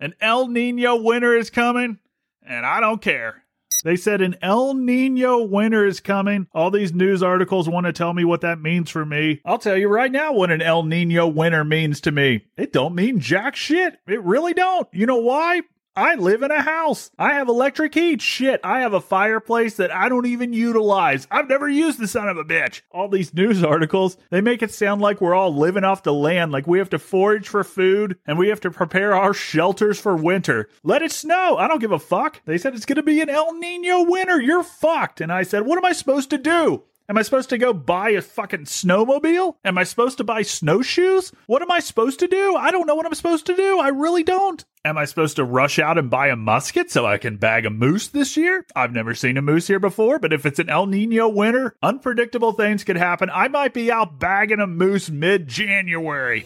an 0.00 0.14
El 0.20 0.48
Nino 0.48 0.96
winter 0.96 1.36
is 1.36 1.48
coming, 1.48 1.98
and 2.46 2.66
I 2.66 2.80
don't 2.80 3.00
care. 3.00 3.44
They 3.84 3.96
said 3.96 4.20
an 4.20 4.36
El 4.42 4.74
Nino 4.74 5.42
winter 5.42 5.86
is 5.86 6.00
coming. 6.00 6.48
All 6.52 6.70
these 6.70 6.92
news 6.92 7.22
articles 7.22 7.68
want 7.68 7.86
to 7.86 7.92
tell 7.92 8.12
me 8.12 8.24
what 8.24 8.40
that 8.40 8.60
means 8.60 8.90
for 8.90 9.06
me. 9.06 9.40
I'll 9.44 9.58
tell 9.58 9.76
you 9.76 9.88
right 9.88 10.10
now 10.10 10.32
what 10.32 10.50
an 10.50 10.60
El 10.60 10.82
Nino 10.82 11.28
winter 11.28 11.64
means 11.64 12.00
to 12.00 12.10
me. 12.10 12.46
It 12.56 12.72
don't 12.72 12.94
mean 12.94 13.20
jack 13.20 13.54
shit. 13.54 13.98
It 14.08 14.22
really 14.24 14.54
don't. 14.54 14.88
You 14.92 15.06
know 15.06 15.20
why? 15.20 15.62
I 15.96 16.14
live 16.14 16.42
in 16.42 16.50
a 16.50 16.60
house. 16.60 17.10
I 17.18 17.32
have 17.32 17.48
electric 17.48 17.94
heat. 17.94 18.20
Shit, 18.20 18.60
I 18.62 18.80
have 18.80 18.92
a 18.92 19.00
fireplace 19.00 19.76
that 19.76 19.90
I 19.90 20.10
don't 20.10 20.26
even 20.26 20.52
utilize. 20.52 21.26
I've 21.30 21.48
never 21.48 21.70
used 21.70 21.98
the 21.98 22.06
son 22.06 22.28
of 22.28 22.36
a 22.36 22.44
bitch. 22.44 22.82
All 22.90 23.08
these 23.08 23.32
news 23.32 23.64
articles, 23.64 24.18
they 24.28 24.42
make 24.42 24.62
it 24.62 24.74
sound 24.74 25.00
like 25.00 25.22
we're 25.22 25.34
all 25.34 25.56
living 25.56 25.84
off 25.84 26.02
the 26.02 26.12
land, 26.12 26.52
like 26.52 26.66
we 26.66 26.78
have 26.78 26.90
to 26.90 26.98
forage 26.98 27.48
for 27.48 27.64
food 27.64 28.18
and 28.26 28.36
we 28.36 28.48
have 28.48 28.60
to 28.60 28.70
prepare 28.70 29.14
our 29.14 29.32
shelters 29.32 29.98
for 29.98 30.14
winter. 30.14 30.68
Let 30.82 31.00
it 31.00 31.12
snow. 31.12 31.56
I 31.56 31.66
don't 31.66 31.80
give 31.80 31.92
a 31.92 31.98
fuck. 31.98 32.42
They 32.44 32.58
said 32.58 32.74
it's 32.74 32.84
going 32.84 32.96
to 32.96 33.02
be 33.02 33.22
an 33.22 33.30
El 33.30 33.54
Nino 33.54 34.02
winter. 34.02 34.38
You're 34.38 34.64
fucked. 34.64 35.22
And 35.22 35.32
I 35.32 35.44
said, 35.44 35.64
what 35.64 35.78
am 35.78 35.86
I 35.86 35.92
supposed 35.92 36.28
to 36.28 36.38
do? 36.38 36.82
Am 37.08 37.16
I 37.16 37.22
supposed 37.22 37.50
to 37.50 37.58
go 37.58 37.72
buy 37.72 38.10
a 38.10 38.20
fucking 38.20 38.64
snowmobile? 38.64 39.54
Am 39.64 39.78
I 39.78 39.84
supposed 39.84 40.18
to 40.18 40.24
buy 40.24 40.42
snowshoes? 40.42 41.30
What 41.46 41.62
am 41.62 41.70
I 41.70 41.78
supposed 41.78 42.18
to 42.18 42.26
do? 42.26 42.56
I 42.56 42.72
don't 42.72 42.86
know 42.86 42.96
what 42.96 43.06
I'm 43.06 43.14
supposed 43.14 43.46
to 43.46 43.54
do. 43.54 43.78
I 43.78 43.88
really 43.88 44.24
don't. 44.24 44.64
Am 44.84 44.98
I 44.98 45.04
supposed 45.04 45.36
to 45.36 45.44
rush 45.44 45.78
out 45.78 45.98
and 45.98 46.10
buy 46.10 46.28
a 46.28 46.36
musket 46.36 46.90
so 46.90 47.06
I 47.06 47.18
can 47.18 47.36
bag 47.36 47.64
a 47.64 47.70
moose 47.70 48.08
this 48.08 48.36
year? 48.36 48.66
I've 48.74 48.92
never 48.92 49.14
seen 49.14 49.36
a 49.36 49.42
moose 49.42 49.68
here 49.68 49.78
before, 49.78 50.18
but 50.18 50.32
if 50.32 50.44
it's 50.44 50.58
an 50.58 50.68
El 50.68 50.86
Nino 50.86 51.28
winter, 51.28 51.76
unpredictable 51.80 52.52
things 52.52 52.82
could 52.82 52.96
happen. 52.96 53.30
I 53.32 53.46
might 53.46 53.72
be 53.72 53.92
out 53.92 54.18
bagging 54.18 54.60
a 54.60 54.66
moose 54.66 55.08
mid 55.08 55.46
January. 55.46 56.44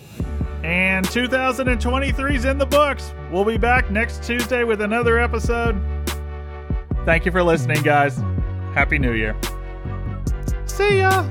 And 0.63 1.11
2023 1.11 2.37
is 2.37 2.45
in 2.45 2.59
the 2.59 2.67
books. 2.67 3.15
We'll 3.33 3.47
be 3.47 3.57
back 3.57 3.91
next 3.91 4.25
Tuesday 4.25 4.65
with 4.65 4.83
another 4.83 5.19
episode. 5.19 5.81
Thank 7.07 7.25
you 7.25 7.33
for 7.33 7.43
listening, 7.43 7.83
guys. 7.83 8.19
Happy 8.75 8.99
New 8.99 9.13
Year. 9.13 9.35
See 10.71 10.99
ya! 10.99 11.25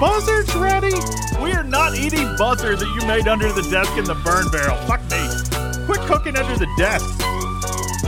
Buzzard's 0.00 0.54
ready? 0.56 0.94
We 1.42 1.52
are 1.52 1.62
not 1.62 1.94
eating 1.94 2.34
buzzard 2.36 2.78
that 2.78 2.88
you 2.98 3.06
made 3.06 3.28
under 3.28 3.52
the 3.52 3.62
desk 3.70 3.96
in 3.98 4.04
the 4.04 4.14
burn 4.24 4.48
barrel. 4.50 4.76
Fuck 4.88 5.02
me. 5.12 5.84
Quit 5.86 6.00
cooking 6.08 6.36
under 6.36 6.56
the 6.56 6.66
desk. 6.78 7.04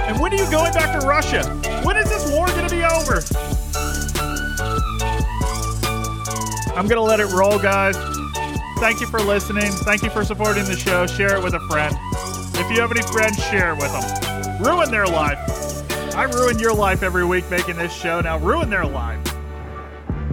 And 0.00 0.18
when 0.18 0.32
are 0.32 0.36
you 0.36 0.50
going 0.50 0.72
back 0.72 0.98
to 0.98 1.06
Russia? 1.06 1.44
When 1.84 1.96
is 1.98 2.08
this 2.08 2.32
war 2.32 2.46
gonna 2.46 2.70
be 2.70 2.82
over? 2.82 3.20
I'm 6.76 6.88
gonna 6.88 7.02
let 7.02 7.20
it 7.20 7.26
roll, 7.26 7.58
guys. 7.58 7.96
Thank 8.78 9.00
you 9.00 9.06
for 9.06 9.20
listening. 9.20 9.70
Thank 9.84 10.02
you 10.02 10.10
for 10.10 10.24
supporting 10.24 10.64
the 10.64 10.76
show. 10.76 11.06
Share 11.06 11.36
it 11.36 11.42
with 11.42 11.54
a 11.54 11.60
friend. 11.68 11.94
If 12.54 12.70
you 12.70 12.80
have 12.80 12.90
any 12.90 13.02
friends, 13.02 13.36
share 13.44 13.74
it 13.74 13.78
with 13.78 13.92
them. 13.92 14.62
Ruin 14.62 14.90
their 14.90 15.06
life. 15.06 15.65
I 16.16 16.22
ruin 16.22 16.58
your 16.58 16.72
life 16.72 17.02
every 17.02 17.26
week 17.26 17.44
making 17.50 17.76
this 17.76 17.92
show. 17.92 18.22
Now 18.22 18.38
ruin 18.38 18.70
their 18.70 18.86
life. 18.86 19.25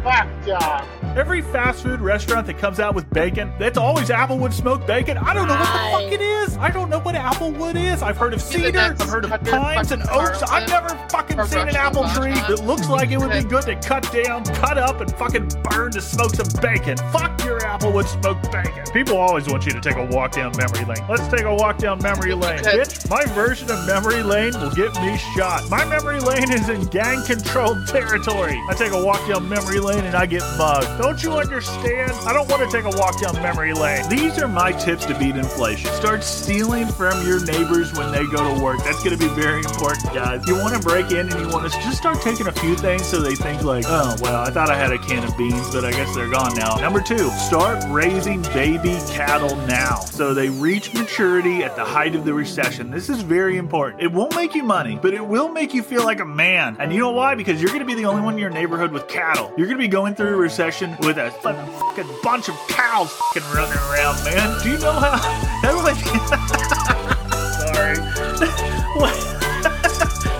Job. 0.03 0.85
Every 1.15 1.41
fast 1.41 1.83
food 1.83 2.01
restaurant 2.01 2.45
that 2.47 2.57
comes 2.57 2.79
out 2.81 2.93
with 2.93 3.09
bacon, 3.11 3.53
that's 3.57 3.77
always 3.77 4.09
Applewood 4.09 4.51
smoked 4.51 4.85
bacon. 4.85 5.17
I 5.17 5.33
don't 5.33 5.47
know 5.47 5.55
what 5.55 5.71
the 5.71 5.89
fuck 5.91 6.11
it 6.11 6.21
is. 6.21 6.57
I 6.57 6.71
don't 6.71 6.89
know 6.89 6.99
what 6.99 7.15
Applewood 7.15 7.75
is. 7.75 8.01
I've 8.01 8.17
heard 8.17 8.33
of 8.33 8.41
cedar, 8.41 8.79
I've 8.79 8.99
heard 8.99 9.23
of 9.23 9.43
pines 9.43 9.91
and 9.93 10.03
oaks. 10.09 10.43
I've 10.43 10.67
never 10.67 10.89
fucking 11.09 11.41
seen 11.45 11.69
an 11.69 11.75
apple 11.77 12.03
tree 12.09 12.33
that 12.33 12.65
looks 12.65 12.89
like 12.89 13.11
it 13.11 13.17
would 13.17 13.31
be 13.31 13.43
good 13.43 13.63
to 13.63 13.75
cut 13.75 14.11
down, 14.11 14.43
cut 14.43 14.77
up, 14.77 14.99
and 14.99 15.15
fucking 15.15 15.49
burn 15.69 15.91
to 15.91 16.01
smoke 16.01 16.35
some 16.35 16.47
bacon. 16.61 16.97
Fuck 17.13 17.45
your 17.45 17.59
Applewood 17.61 18.07
smoked 18.07 18.51
bacon. 18.51 18.83
People 18.91 19.17
always 19.17 19.47
want 19.47 19.65
you 19.65 19.71
to 19.71 19.79
take 19.79 19.95
a 19.95 20.05
walk 20.05 20.33
down 20.33 20.51
memory 20.57 20.83
lane. 20.83 21.05
Let's 21.07 21.27
take 21.29 21.43
a 21.43 21.55
walk 21.55 21.77
down 21.77 22.01
memory 22.01 22.33
lane. 22.33 22.59
Bitch, 22.59 23.09
my 23.09 23.23
version 23.33 23.71
of 23.71 23.87
memory 23.87 24.23
lane 24.23 24.53
will 24.59 24.71
get 24.71 24.93
me 24.95 25.17
shot. 25.35 25.69
My 25.69 25.85
memory 25.85 26.19
lane 26.19 26.51
is 26.51 26.67
in 26.67 26.83
gang 26.87 27.23
controlled 27.25 27.87
territory. 27.87 28.59
I 28.67 28.73
take 28.73 28.91
a 28.91 29.01
walk 29.03 29.25
down 29.27 29.47
memory 29.47 29.79
lane 29.79 29.92
and 29.99 30.15
I 30.15 30.25
get 30.25 30.41
bugged. 30.57 31.01
Don't 31.01 31.21
you 31.23 31.33
understand? 31.33 32.11
I 32.25 32.33
don't 32.33 32.49
want 32.49 32.69
to 32.69 32.75
take 32.75 32.85
a 32.85 32.97
walk 32.97 33.21
down 33.21 33.35
memory 33.35 33.73
lane. 33.73 34.07
These 34.09 34.39
are 34.39 34.47
my 34.47 34.71
tips 34.71 35.05
to 35.05 35.17
beat 35.17 35.35
inflation. 35.35 35.91
Start 35.91 36.23
stealing 36.23 36.87
from 36.87 37.25
your 37.25 37.43
neighbors 37.45 37.93
when 37.93 38.11
they 38.11 38.25
go 38.25 38.53
to 38.53 38.63
work. 38.63 38.79
That's 38.79 39.03
going 39.03 39.17
to 39.17 39.17
be 39.17 39.33
very 39.33 39.59
important, 39.59 40.13
guys. 40.13 40.45
You 40.47 40.55
want 40.55 40.73
to 40.75 40.79
break 40.79 41.11
in 41.11 41.31
and 41.31 41.39
you 41.39 41.49
want 41.49 41.71
to 41.71 41.79
just 41.79 41.97
start 41.97 42.21
taking 42.21 42.47
a 42.47 42.51
few 42.51 42.75
things 42.75 43.05
so 43.05 43.21
they 43.21 43.35
think 43.35 43.63
like, 43.63 43.85
oh, 43.87 44.15
well, 44.21 44.41
I 44.41 44.49
thought 44.49 44.69
I 44.69 44.75
had 44.75 44.91
a 44.91 44.97
can 44.97 45.23
of 45.23 45.37
beans, 45.37 45.71
but 45.71 45.85
I 45.85 45.91
guess 45.91 46.13
they're 46.15 46.29
gone 46.29 46.55
now. 46.55 46.75
Number 46.75 47.01
two, 47.01 47.29
start 47.31 47.83
raising 47.89 48.41
baby 48.53 48.97
cattle 49.09 49.55
now 49.67 49.99
so 49.99 50.33
they 50.33 50.49
reach 50.49 50.93
maturity 50.93 51.63
at 51.63 51.75
the 51.75 51.85
height 51.85 52.15
of 52.15 52.25
the 52.25 52.33
recession. 52.33 52.91
This 52.91 53.09
is 53.09 53.21
very 53.21 53.57
important. 53.57 54.01
It 54.01 54.11
won't 54.11 54.35
make 54.35 54.55
you 54.55 54.63
money, 54.63 54.97
but 55.01 55.13
it 55.13 55.25
will 55.25 55.49
make 55.49 55.73
you 55.73 55.83
feel 55.83 56.03
like 56.03 56.19
a 56.19 56.25
man. 56.25 56.77
And 56.79 56.91
you 56.93 56.99
know 56.99 57.11
why? 57.11 57.35
Because 57.35 57.61
you're 57.61 57.71
going 57.71 57.81
to 57.81 57.85
be 57.85 57.95
the 57.95 58.05
only 58.05 58.21
one 58.21 58.33
in 58.33 58.39
your 58.39 58.49
neighborhood 58.49 58.91
with 58.91 59.07
cattle. 59.07 59.51
You're 59.57 59.67
going 59.67 59.77
to 59.77 59.82
be 59.82 59.82
going 59.87 60.15
through 60.15 60.33
a 60.33 60.37
recession 60.37 60.95
with 61.01 61.17
a 61.17 61.31
fucking 61.31 62.07
bunch 62.21 62.49
of 62.49 62.55
cows 62.67 63.11
fucking 63.11 63.43
running 63.53 63.77
around, 63.89 64.23
man. 64.23 64.61
Do 64.63 64.71
you 64.71 64.77
know 64.79 64.91
how? 64.91 65.19
Would 65.83 65.97
Sorry. 67.75 67.97
Why? 68.97 69.11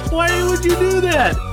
Why 0.09 0.43
would 0.47 0.63
you 0.63 0.75
do 0.75 1.01
that? 1.01 1.52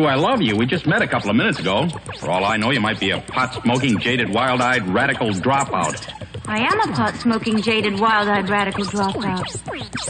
Do 0.00 0.06
I 0.06 0.14
love 0.14 0.40
you? 0.40 0.56
We 0.56 0.64
just 0.64 0.86
met 0.86 1.02
a 1.02 1.06
couple 1.06 1.28
of 1.28 1.36
minutes 1.36 1.58
ago. 1.58 1.86
For 2.20 2.30
all 2.30 2.42
I 2.42 2.56
know, 2.56 2.70
you 2.70 2.80
might 2.80 2.98
be 2.98 3.10
a 3.10 3.20
pot 3.20 3.52
smoking, 3.52 3.98
jaded, 3.98 4.30
wild 4.30 4.62
eyed, 4.62 4.88
radical 4.88 5.28
dropout. 5.28 6.10
I 6.46 6.60
am 6.60 6.80
a 6.80 6.94
pot 6.94 7.16
smoking, 7.16 7.60
jaded, 7.60 8.00
wild 8.00 8.26
eyed 8.26 8.48
radical 8.48 8.86
dropout. 8.86 9.60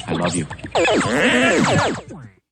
I 0.06 0.12
love 0.12 0.36
you. 0.36 2.06